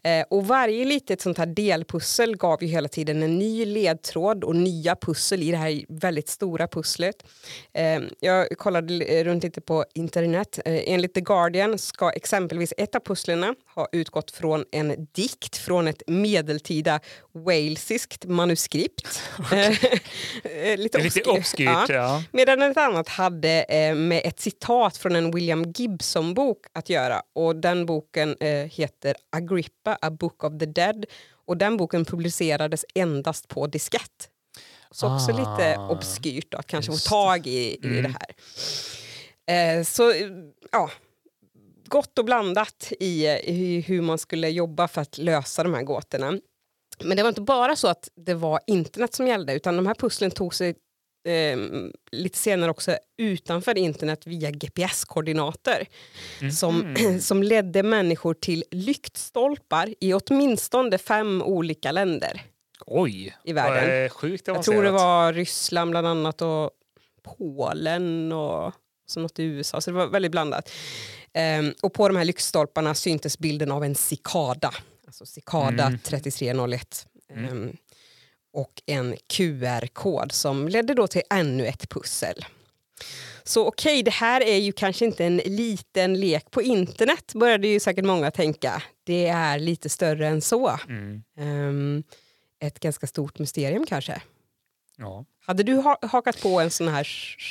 [0.02, 4.56] Eh, och varje litet sånt här delpussel gav ju hela tiden en ny ledtråd och
[4.56, 7.26] nya pussel i det här väldigt stora pusslet.
[7.72, 10.58] Eh, jag kollade runt lite på internet.
[10.64, 15.88] Eh, enligt The Guardian ska exempelvis ett av pusslerna ha utgått från en dikt från
[15.88, 17.00] ett medeltida
[17.32, 19.22] walesiskt manuskript.
[19.52, 21.88] Eh, eh, är lite obskyrt.
[21.88, 22.22] Ja.
[22.32, 27.22] Medan ett annat hade eh, med ett citat från en William Gibson-bok att göra.
[27.32, 28.36] Och Den boken
[28.70, 31.04] heter Agrippa, A Book of the Dead.
[31.46, 34.28] Och Den boken publicerades endast på diskett.
[34.90, 38.02] Så också Ah, lite obskyrt då, att kanske få tag i, i Mm.
[38.02, 38.34] det här.
[39.78, 40.14] Eh, så
[40.72, 40.90] ja,
[41.88, 46.38] gott och blandat i, i hur man skulle jobba för att lösa de här gåtorna.
[47.04, 49.94] Men det var inte bara så att det var internet som gällde utan de här
[49.94, 50.74] pusslen tog sig
[51.28, 51.58] eh,
[52.12, 55.86] lite senare också utanför internet via GPS-koordinater
[56.52, 57.20] som, Mhm.
[57.20, 62.42] som ledde människor till lyktstolpar i åtminstone fem olika länder
[62.86, 64.10] Oj, i världen.
[64.10, 66.70] sjukt Jag tror det var Ryssland bland annat och
[67.22, 68.72] Polen och
[69.06, 70.70] så något i USA, så det var väldigt blandat.
[71.34, 74.74] Ehm, och på de här lyktstolparna syntes bilden av en cikada,
[75.06, 75.98] alltså cikada Mm.
[75.98, 77.06] 3301.
[77.30, 77.44] Mm.
[77.44, 77.76] Ehm,
[78.52, 82.44] och en QR-kod som ledde då till ännu ett pussel.
[83.44, 87.80] Så okej, det här är ju kanske inte en liten lek på internet, började ju
[87.80, 88.82] säkert många tänka.
[89.04, 90.78] Det är lite större än så.
[90.88, 91.22] Mm.
[91.38, 92.02] Ehm,
[92.60, 94.22] ett ganska stort mysterium kanske.
[94.96, 95.24] Ja.
[95.46, 97.04] Hade du ha hakat på en sån här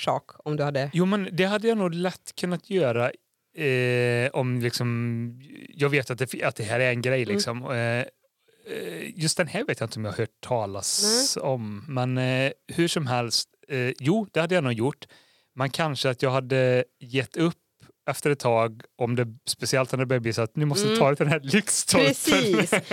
[0.06, 0.90] sak om du hade...
[0.94, 3.12] Jo, men det hade jag nog lätt kunnat göra
[3.56, 5.40] eh, om liksom,
[5.70, 7.34] jag vet att det, att det här är en grej Mm.
[7.34, 7.72] liksom.
[7.72, 8.06] Eh,
[9.16, 11.86] just den här vet jag inte om jag har hört talas om.
[11.88, 15.06] Men eh, hur som helst, eh, jo det hade jag nog gjort.
[15.56, 17.58] Men kanske att jag hade gett upp
[18.10, 21.00] efter ett tag, om det, speciellt när det började bli så att nu måste Mm.
[21.00, 22.14] ta dig till den här lyktstolpen.
[22.14, 22.74] Precis.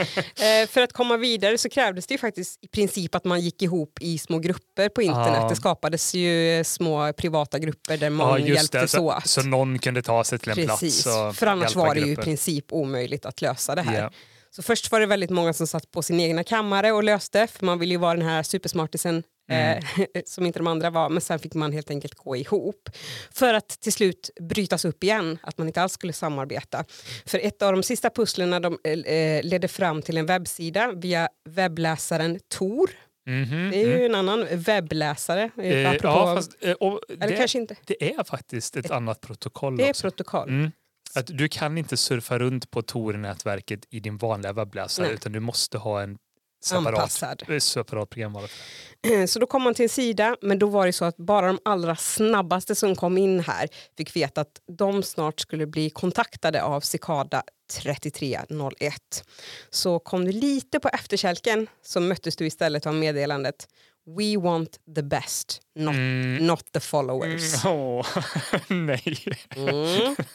[0.41, 3.63] Eh, för att komma vidare så krävdes det ju faktiskt i princip att man gick
[3.63, 5.39] ihop i små grupper på internet.
[5.41, 5.49] Ja.
[5.49, 8.99] Det skapades ju små privata grupper där man just hjälptes det.
[8.99, 9.27] Så, åt.
[9.27, 12.13] så någon kunde ta sig till en Precis, plats och för annars var det ju
[12.13, 14.03] i princip omöjligt att lösa det här.
[14.03, 14.11] Ja.
[14.51, 17.67] Så först var det väldigt många som satt på sin egna kammare och löste, för
[17.67, 19.83] man ville ju vara den här supersmartisen Mm.
[20.15, 22.91] eh, som inte de andra var, men sen fick man helt enkelt gå ihop.
[23.31, 26.85] För att till slut brytas upp igen, att man inte alls skulle samarbeta.
[27.27, 32.41] För ett av de sista pusslerna de, eh, ledde fram till en webbsida via webbläsaren
[32.49, 32.91] Tor.
[33.27, 34.05] Mhm, Det är ju mm.
[34.05, 36.77] en annan webbläsare, eh, Eh, ja, fast, eh,
[37.19, 37.77] det, kanske inte.
[37.87, 40.03] det är faktiskt ett annat protokoll Det är också.
[40.03, 40.49] protokoll.
[40.49, 40.71] Mm.
[41.15, 45.15] Att du kan inte surfa runt på Tor-nätverket i din vanliga webbläsare Nej.
[45.15, 46.19] utan du måste ha en
[46.61, 47.63] separat, Anpassad.
[47.63, 48.49] separat programvara.
[49.29, 51.59] Så då kom man till en sida, men då var det så att bara de
[51.65, 56.81] allra snabbaste som kom in här fick veta att de snart skulle bli kontaktade av
[56.81, 57.43] Cicada
[57.73, 59.25] 3301.
[59.71, 63.69] Så kom du lite på efterkälken så möttes du istället av meddelandet
[64.17, 66.47] We want the best, not, Mm.
[66.47, 67.65] not the followers.
[67.65, 68.07] Mm, åh,
[68.69, 69.17] nej.
[69.57, 70.17] Mm.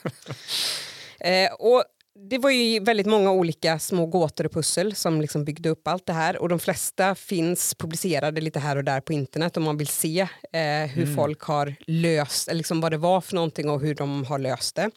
[1.20, 1.84] Eh, och
[2.18, 6.06] det var ju väldigt många olika små gåtor och pussel som liksom byggde upp allt
[6.06, 9.76] det här och de flesta finns publicerade lite här och där på internet om man
[9.76, 10.20] vill se
[10.52, 11.14] eh, hur Mm.
[11.16, 14.90] folk har löst, liksom vad det var för någonting och hur de har löst det.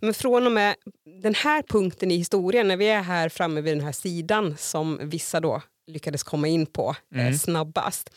[0.00, 0.74] Men från och med
[1.22, 4.98] den här punkten i historien, när vi är här framme vid den här sidan som
[5.02, 7.34] vissa då lyckades komma in på eh, Mm.
[7.38, 8.10] snabbast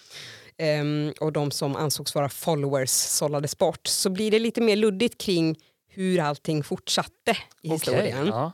[0.58, 5.18] ehm, och de som ansågs vara followers sållades bort så blir det lite mer luddigt
[5.22, 5.58] kring
[5.98, 8.28] hur allting fortsatte i historien.
[8.28, 8.46] ja.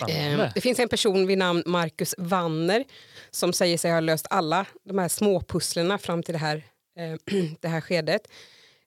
[0.00, 0.52] Eh, Spännande.
[0.54, 2.84] Det finns en person vid namn Marcus Wanner
[3.30, 6.56] som säger sig ha löst alla de här småpusslerna fram till det här,
[6.98, 8.22] eh, det här skedet.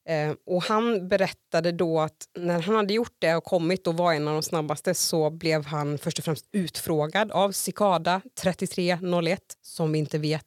[0.09, 4.13] Eh, och han berättade då att när han hade gjort det och kommit och var
[4.13, 9.91] en av de snabbaste så blev han först och främst utfrågad av Cicada 3301 som
[9.91, 10.43] vi inte vet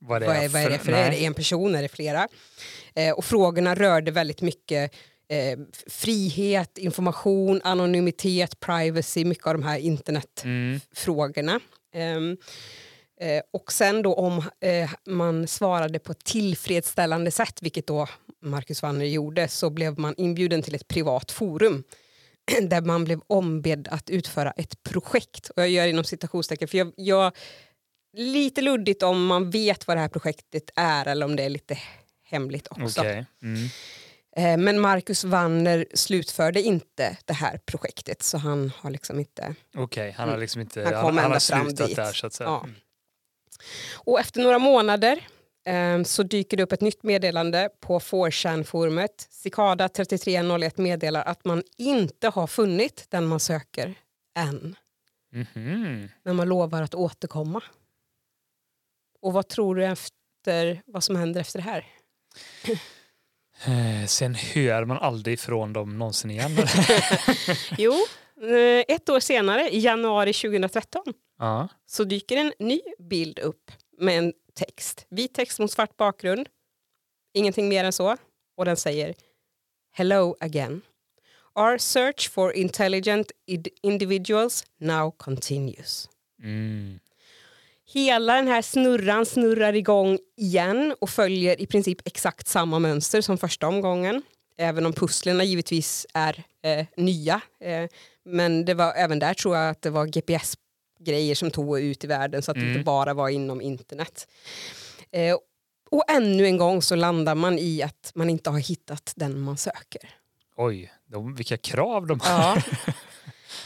[0.00, 2.28] Vad vad är, vad är det för, är det en person, är det flera?
[2.94, 4.94] Eh, och frågorna rörde väldigt mycket
[5.32, 11.60] eh, frihet, information, anonymitet, privacy, mycket av de här internetfrågorna.
[11.94, 12.36] Mm.
[13.20, 18.08] Eh, och sen då om eh, man svarade på ett tillfredsställande sätt, vilket då
[18.42, 21.84] Marcus Wanner gjorde, så blev man inbjuden till ett privat forum
[22.62, 25.50] där man blev ombedd att utföra ett projekt.
[25.50, 27.36] Och jag gör inom citationstecken, för jag, jag
[28.16, 31.78] lite luddigt om man vet vad det här projektet är eller om det är lite
[32.24, 33.00] hemligt också.
[33.00, 33.26] Okej.
[33.42, 33.68] Mm.
[34.36, 39.54] Eh, Men Marcus Wanner slutförde inte det här projektet så han har liksom inte...
[39.76, 41.96] Okej, han har liksom inte Han han, han, har fram slutat dit.
[41.96, 42.50] där så att säga.
[42.50, 42.60] Ja.
[42.64, 42.74] Mm.
[43.94, 45.28] Och efter några månader
[45.66, 49.26] eh, så dyker det upp ett nytt meddelande på 4chan-forumet.
[49.30, 53.94] Cicada 3301 meddelar att man inte har funnit den man söker
[54.38, 54.76] än.
[55.32, 56.08] Mhm.
[56.22, 57.62] Men man lovar att återkomma.
[59.20, 61.86] Och vad tror du efter vad som händer efter det här?
[63.66, 66.50] Eh, Sen hör man aldrig ifrån dem någonsin igen.
[67.78, 67.92] Jo,
[68.42, 71.02] eh, ett år senare, i januari 2013,
[71.38, 71.68] ja.
[71.86, 75.06] så dyker en ny bild upp med en text.
[75.10, 76.48] Vit text mot svart bakgrund.
[77.34, 78.16] Ingenting mer än så.
[78.56, 79.14] Och den säger
[79.94, 80.80] Hello again.
[81.54, 86.08] Our search for intelligent id- individuals now continues.
[86.42, 86.98] mm.
[87.92, 93.38] Hela den här snurran snurrar igång igen och följer i princip exakt samma mönster som
[93.38, 94.22] första omgången.
[94.58, 97.40] Även om pusslerna givetvis är eh, nya.
[97.60, 97.88] Eh,
[98.24, 102.06] men det var, även där tror jag att det var GPS-grejer som tog ut i
[102.06, 102.72] världen så att det Mm.
[102.72, 104.26] inte bara var inom internet.
[105.10, 105.36] Eh,
[105.90, 109.56] och ännu en gång så landar man i att man inte har hittat den man
[109.56, 110.10] söker.
[110.56, 112.28] Oj, de, vilka krav de har.
[112.56, 112.62] Ja.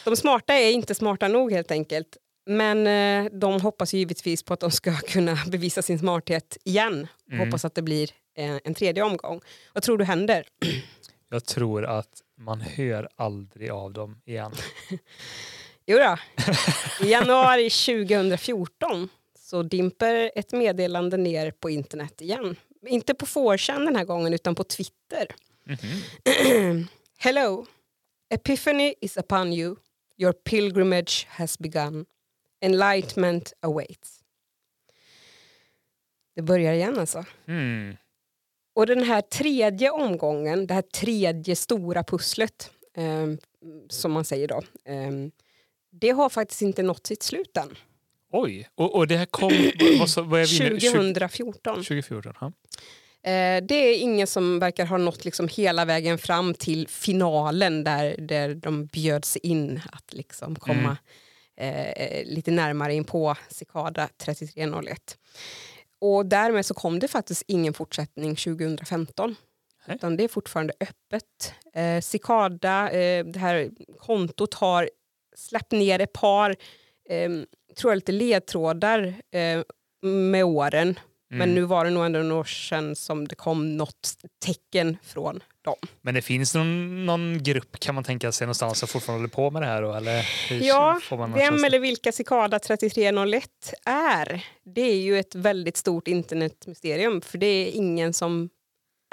[0.05, 2.17] De smarta är inte smarta nog helt enkelt.
[2.47, 7.07] Men eh, de hoppas givetvis på att de ska kunna bevisa sin smarthet igen.
[7.33, 7.47] Mm.
[7.47, 9.41] Hoppas att det blir eh, en tredje omgång.
[9.73, 10.47] Vad tror du händer?
[11.29, 14.53] Jag tror att man hör aldrig av dem igen.
[15.89, 16.17] Jo då.
[17.07, 22.57] I januari 2014 så dimper ett meddelande ner på internet igen.
[22.87, 25.27] Inte på 4chan den här gången utan på Twitter.
[25.65, 26.89] Mhm.
[27.19, 27.67] Hello.
[28.35, 29.77] Epiphany is upon you.
[30.19, 32.07] Your pilgrimage has begun.
[32.67, 34.21] Enlightenment awaits.
[36.35, 37.25] Det börjar igen alltså.
[37.47, 37.97] Mm.
[38.75, 43.27] Och den här tredje omgången, det här tredje stora pusslet eh,
[43.89, 44.63] som man säger då.
[44.85, 45.31] Ehm,
[45.91, 47.77] det har faktiskt inte nått sitt slut än.
[48.33, 49.53] Oj, och, och det här kom...
[49.99, 50.81] vad, vad, är vi nu?
[50.81, 51.75] 2014.
[51.75, 52.53] 2014, ja.
[53.31, 58.17] Eh, det är ingen som verkar ha nått liksom hela vägen fram till finalen där,
[58.19, 60.97] där de bjöds in att liksom komma
[61.57, 65.19] eh, lite närmare in på Cicada 3301.
[65.99, 69.37] Och därmed så kom det faktiskt ingen fortsättning 2015.
[69.87, 69.97] Nej.
[69.97, 71.55] Utan det är fortfarande öppet.
[71.75, 74.91] Eh, Cicada, eh, det här kontot har
[75.37, 76.51] släppt ner ett par
[77.09, 77.31] eh,
[77.77, 79.63] tror jag, lite ledtrådar eh,
[80.03, 80.99] med åren.
[81.29, 81.55] Men Mm.
[81.55, 85.77] nu var det nog ändå några år sedan som det kom något tecken från dem.
[86.03, 89.51] Men det finns någon, någon grupp kan man tänka sig någonstans som fortfarande håller på
[89.51, 89.93] med det här då?
[89.95, 91.01] Eller Ja,
[91.35, 93.49] Vem eller vilka Cicada 3301
[93.85, 97.21] är, det är ju ett väldigt stort internetmysterium.
[97.21, 98.49] För det är ingen som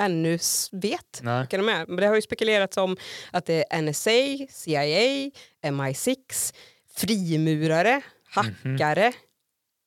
[0.01, 0.39] ännu
[0.71, 1.39] vet Nej.
[1.39, 1.85] vilka de är.
[1.85, 2.97] Men det har ju spekulerats om
[3.31, 5.31] att det är NSA, CIA,
[5.63, 6.53] MI6,
[6.95, 9.13] frimurare, hackare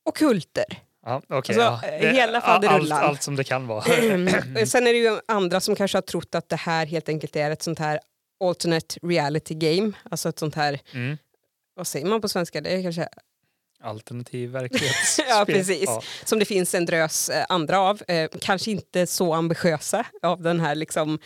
[0.04, 0.86] och kulter.
[1.07, 1.82] Ja, okej, Alltså, ja.
[1.88, 3.82] eh, hela allt, allt som det kan vara.
[4.66, 7.50] Sen är det ju andra som kanske har trott att det här helt enkelt är
[7.50, 8.00] ett sånt här
[8.44, 9.92] alternate reality game.
[10.11, 11.18] Alltså ett sånt här, Mm.
[11.74, 12.61] vad säger man på svenska?
[12.61, 13.09] Det är kanske
[13.82, 15.26] Alternativ verklighetsspel.
[15.28, 15.84] Ja, precis.
[15.86, 16.02] Ja.
[16.24, 18.02] som det finns en drös eh, andra av.
[18.09, 21.18] Eh, kanske inte så ambitiösa av den här liksom,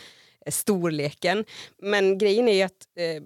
[0.45, 1.45] eh, storleken.
[1.81, 3.23] Men grejen är ju att eh,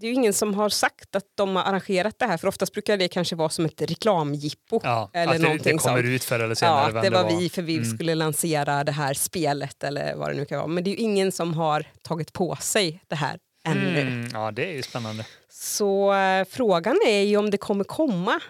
[0.00, 2.36] det är ju ingen som har sagt att de har arrangerat det här.
[2.36, 4.80] För oftast brukar det kanske vara som ett reklamjippo.
[4.82, 6.06] Ja, Eller att det, det någonting kommer sånt.
[6.08, 6.86] ut förr eller senare.
[6.86, 7.40] Ja, vem det var var.
[7.40, 7.90] vi för vi Mm.
[7.96, 10.66] skulle lansera det här spelet eller vad det nu kan vara.
[10.68, 14.00] Men det är ju ingen som har tagit på sig det här ännu.
[14.00, 15.26] Mm, ja, det är ju spännande.
[15.48, 18.40] Så eh, frågan är ju om det kommer komma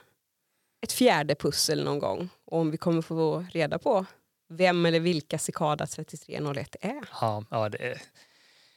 [0.82, 2.28] ett fjärde pussel någon gång.
[2.46, 4.06] Och om vi kommer få reda på
[4.50, 7.00] vem eller vilka Cicada 3301 är.
[7.20, 8.00] Ja, ja, det, är,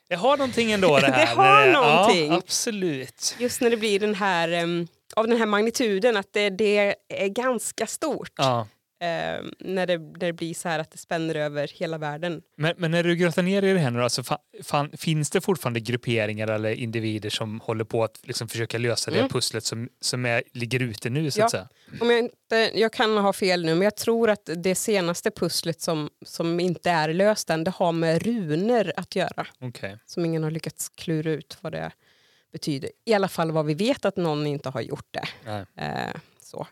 [0.09, 1.35] det har någonting ändå det Det här.
[1.35, 2.31] har när någonting.
[2.31, 3.35] Ja, absolut.
[3.39, 7.27] Just när det blir den här, em, av den här magnituden, att det, det är
[7.27, 8.31] ganska stort.
[8.35, 8.67] Ja.
[9.05, 12.41] Em, när, det, när det blir så här att det spänner över hela världen.
[12.57, 15.41] Men, men när du grottar ner i det här nu, alltså, fa, fan, finns det
[15.41, 19.29] fortfarande grupperingar eller individer som håller på att liksom försöka lösa det Mm.
[19.29, 21.31] pusslet som, som är, ligger ute nu?
[21.31, 21.45] Så Ja.
[21.45, 21.67] att säga?
[22.01, 25.81] Om jag, inte, jag kan ha fel nu, men jag tror att det senaste pusslet
[25.81, 29.47] som, som inte är löst än, det har med runor att göra.
[29.59, 29.97] Okej.
[30.05, 31.91] som ingen har lyckats klura ut vad det
[32.51, 32.89] betyder.
[33.05, 35.27] I alla fall vad vi vet att någon inte har gjort det.
[35.77, 36.67] Eh, så.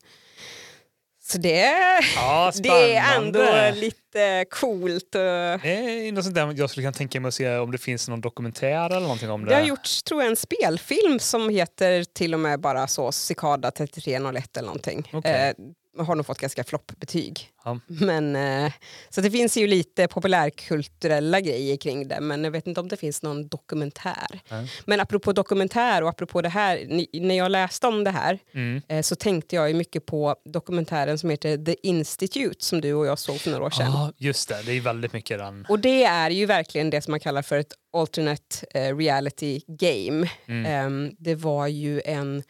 [1.26, 1.74] Så det,
[2.16, 5.12] Ja, det är ändå lite coolt.
[5.12, 8.10] Det är något sånt där jag skulle kunna tänka mig att se om det finns
[8.10, 9.50] någon dokumentär eller någonting om det.
[9.50, 13.72] Det har gjorts tror jag, en spelfilm som heter till och med bara så Cicada
[13.72, 15.10] 3301 eller någonting.
[15.14, 15.50] Okej.
[15.50, 15.54] Eh,
[15.98, 17.50] har nog fått ganska floppbetyg.
[17.66, 17.80] Ja.
[17.88, 18.72] Men, eh,
[19.10, 22.98] så det finns ju lite populärkulturella grejer kring det men jag vet inte om det
[22.98, 24.42] finns någon dokumentär.
[24.50, 24.72] Nej.
[24.86, 26.86] Men apropå dokumentär och apropå det här,
[27.22, 28.82] när jag läste om det här Mm.
[28.88, 33.06] eh, så tänkte jag ju mycket på dokumentären som heter The Institute som du och
[33.06, 33.92] jag såg för några år sedan.
[33.92, 34.62] Ja, just det.
[34.66, 35.66] Det är väldigt mycket den.
[35.70, 40.30] Och det är ju verkligen det som man kallar för ett alternate eh, reality game.
[40.46, 40.66] Mm.
[40.66, 42.44] Ehm, det var ju en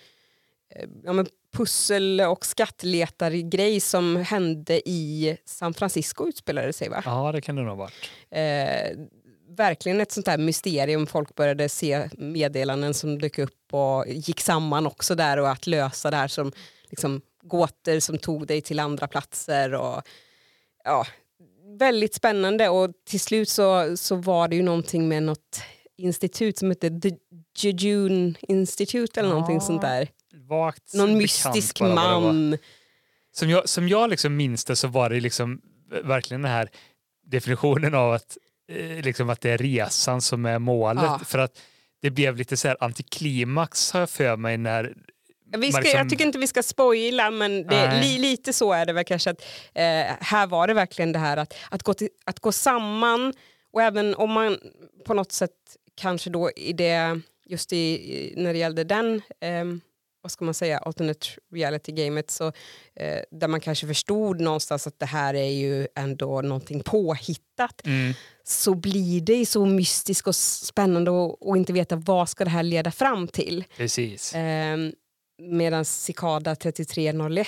[1.04, 7.02] ja, men pussel och skattletargrej som hände i San Francisco utspelade sig va?
[7.06, 8.10] Ja, det kan det nog ha varit.
[8.32, 8.98] Eh,
[9.58, 11.08] verkligen ett sånt där mysterium.
[11.08, 16.12] Folk började se meddelanden som dök upp och gick samman också där och att lösa
[16.12, 16.52] det här som
[16.90, 19.74] liksom, gåtor som tog dig till andra platser.
[19.74, 20.02] Och,
[20.84, 21.06] ja,
[21.80, 25.62] väldigt spännande och till slut så, så var det ju någonting med något
[25.98, 27.12] institut som hette The
[27.58, 30.08] Jejune Institute eller någonting Ja, sånt där.
[30.60, 32.58] Vagt Någon mystisk man.
[33.36, 35.62] Som jag, som jag liksom minns det så var det liksom
[36.04, 36.70] verkligen den här
[37.26, 38.38] definitionen av att,
[38.72, 41.04] eh, liksom att det är resan som är målet.
[41.04, 41.22] Ja.
[41.26, 41.52] För att
[42.02, 44.96] det blev lite så här antiklimax har jag för mig när
[45.58, 48.86] Vi ska, liksom- Jag tycker inte vi ska spoila men det, li, lite så är
[48.86, 49.42] det väl kanske att
[49.74, 49.84] eh,
[50.20, 53.34] här var det verkligen det här att, att, gå till, att gå samman
[53.74, 54.58] och även om man
[55.06, 55.52] på något sätt
[55.96, 59.82] kanske då i det just i, när det gällde den ehm,
[60.24, 62.48] vad ska man säga, alternate reality-gamet så
[62.96, 68.14] eh, där man kanske förstod någonstans att det här är ju ändå någonting påhittat mm,
[68.44, 72.64] så blir det så mystiskt och spännande och, och inte veta vad ska det här
[72.64, 73.64] leda fram till.
[73.78, 74.32] precis.
[74.36, 74.94] Ehm,
[75.42, 77.48] Medan Cicada 3301,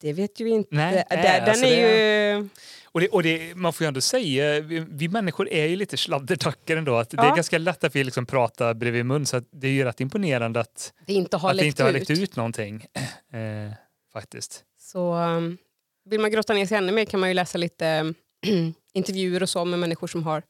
[0.00, 0.74] det vet ju inte.
[0.74, 2.48] Nej, nej, den alltså är det- ju...
[2.92, 5.96] Och, det, och det, man får ju ändå säga, vi, vi människor är ju lite
[5.96, 6.96] sladdertackar ändå.
[6.96, 7.32] Att Det Ja.
[7.32, 10.60] är ganska lätt att vi liksom pratar bredvid mun så det är ju rätt imponerande
[10.60, 12.08] att, Det inte har att det läckt inte har ut.
[12.08, 12.86] läckt ut någonting.
[13.32, 13.72] Eh,
[14.12, 14.64] faktiskt.
[14.80, 15.58] Så um,
[16.04, 18.14] vill man grotta ner sig ännu mer kan man ju läsa lite
[18.92, 20.42] intervjuer och så med människor som har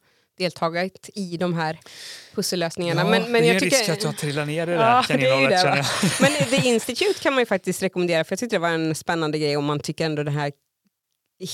[0.45, 1.79] deltagit i de här
[2.35, 3.01] pussellösningarna.
[3.03, 5.05] Ja, men, men det är jag tycker, risk att jag trillar ner i det Ja,
[5.09, 5.85] där det är ju kaninhålet det,
[6.21, 6.31] jag.
[6.41, 9.39] Men The Institute kan man ju faktiskt rekommendera för jag tyckte det var en spännande
[9.39, 10.53] grej om man tycker ändå det här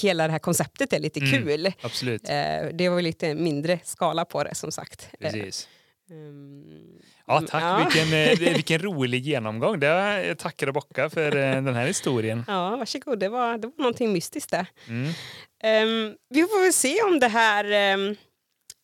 [0.02, 1.30] hela det här konceptet är lite Mm.
[1.32, 1.72] kul.
[1.80, 2.28] Absolut.
[2.28, 2.34] Eh,
[2.74, 5.08] det var lite mindre skala på det som sagt.
[5.20, 5.68] Eh, Precis.
[6.10, 6.62] ehm,
[7.26, 7.62] Ja, tack.
[7.62, 7.84] ja.
[7.84, 8.12] Vilken,
[8.48, 9.80] eh, vilken rolig genomgång.
[9.80, 9.86] Det
[10.26, 12.44] jag tackar och bockar för den här historien.
[12.48, 13.18] Ja, varsågod.
[13.18, 14.66] Det var, det var någonting mystiskt där.
[14.88, 15.12] Mm.
[15.62, 18.16] Ehm, vi får väl se om det här ehm,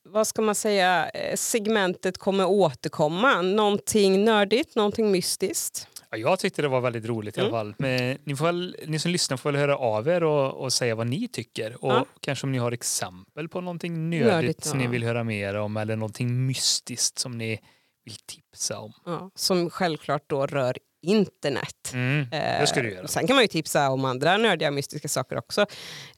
[0.04, 3.42] vad ska man säga, eh, segmentet kommer återkomma.
[3.42, 5.88] Någonting nördigt, någonting mystiskt.
[6.10, 7.58] Ja, jag tyckte det var väldigt roligt i alla Mm.
[7.60, 7.74] fall.
[7.78, 10.94] Men ni, får väl, ni som lyssnar får väl höra av er och, och säga
[10.94, 11.84] vad ni tycker.
[11.84, 12.06] Och Ja.
[12.20, 14.86] kanske om ni har exempel på någonting nördigt, Nördigt, som ja.
[14.86, 17.60] ni vill höra mer om eller någonting mystiskt som ni
[18.04, 18.92] vill tipsa om.
[19.04, 21.90] Ja, som självklart då rör internet.
[21.92, 23.08] Mm, det ska du Eh, göra.
[23.08, 25.60] Sen kan man ju tipsa om andra nördiga mystiska saker också.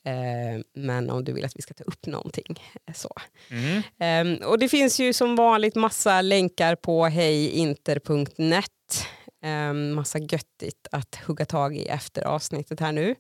[0.04, 2.62] Eh, men om du vill att vi ska ta upp någonting.
[2.88, 3.10] eh, Så.
[3.50, 4.38] Mm.
[4.40, 8.66] Eh, och det finns ju som vanligt massa länkar på hejinter.net.
[9.44, 13.14] Eh, massa göttigt att hugga tag i efter avsnittet här nu.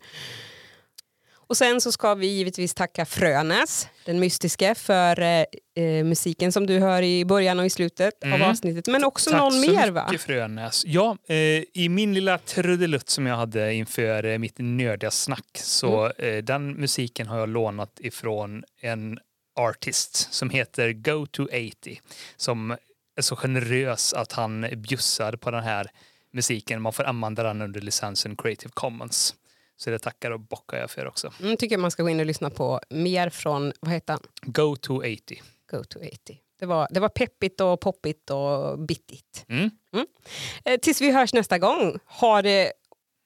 [1.46, 5.44] Och sen så ska vi givetvis tacka Frönäs, den mystiske, för eh,
[5.84, 8.42] eh, musiken som du hör i början och i slutet Mm.
[8.42, 8.86] av avsnittet.
[8.86, 10.12] Men också Tack någon så mer mycket va?
[10.18, 10.82] Frönäs.
[10.86, 11.36] Ja, eh,
[11.74, 16.34] i min lilla trudelutt som jag hade inför eh, mitt nördiga snack så Mm.
[16.38, 19.18] eh, den musiken har jag lånat ifrån en
[19.56, 22.00] artist som heter Go to 80
[22.36, 22.70] som
[23.16, 25.90] är så generös att han bjussar på den här
[26.32, 26.82] musiken.
[26.82, 29.34] Man får använda den under licensen Creative Commons.
[29.76, 31.32] Så det tackar och bockar jag för också.
[31.42, 34.22] Mm, tycker jag man ska gå in och lyssna på mer från, vad heter han?
[34.42, 35.42] Go to 80.
[35.70, 36.40] Go to 80.
[36.58, 39.44] Det var, det var peppigt och poppigt och bittigt.
[39.48, 39.70] Mm.
[40.64, 42.72] Eh, tills vi hörs nästa gång, ha det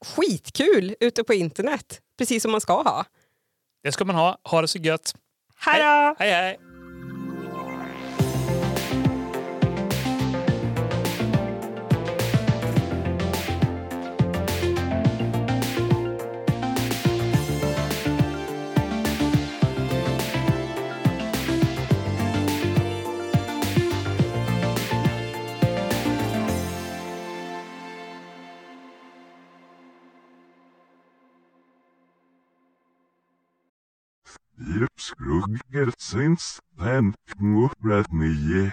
[0.06, 2.00] skitkul ute på internet.
[2.18, 3.04] Precis som man ska ha.
[3.82, 4.38] Det ska man ha.
[4.44, 5.14] Ha det så gött.
[5.56, 6.14] Hej då!
[6.18, 6.58] Hej hej!
[34.68, 38.72] Gipskrugger syns den knopret nye.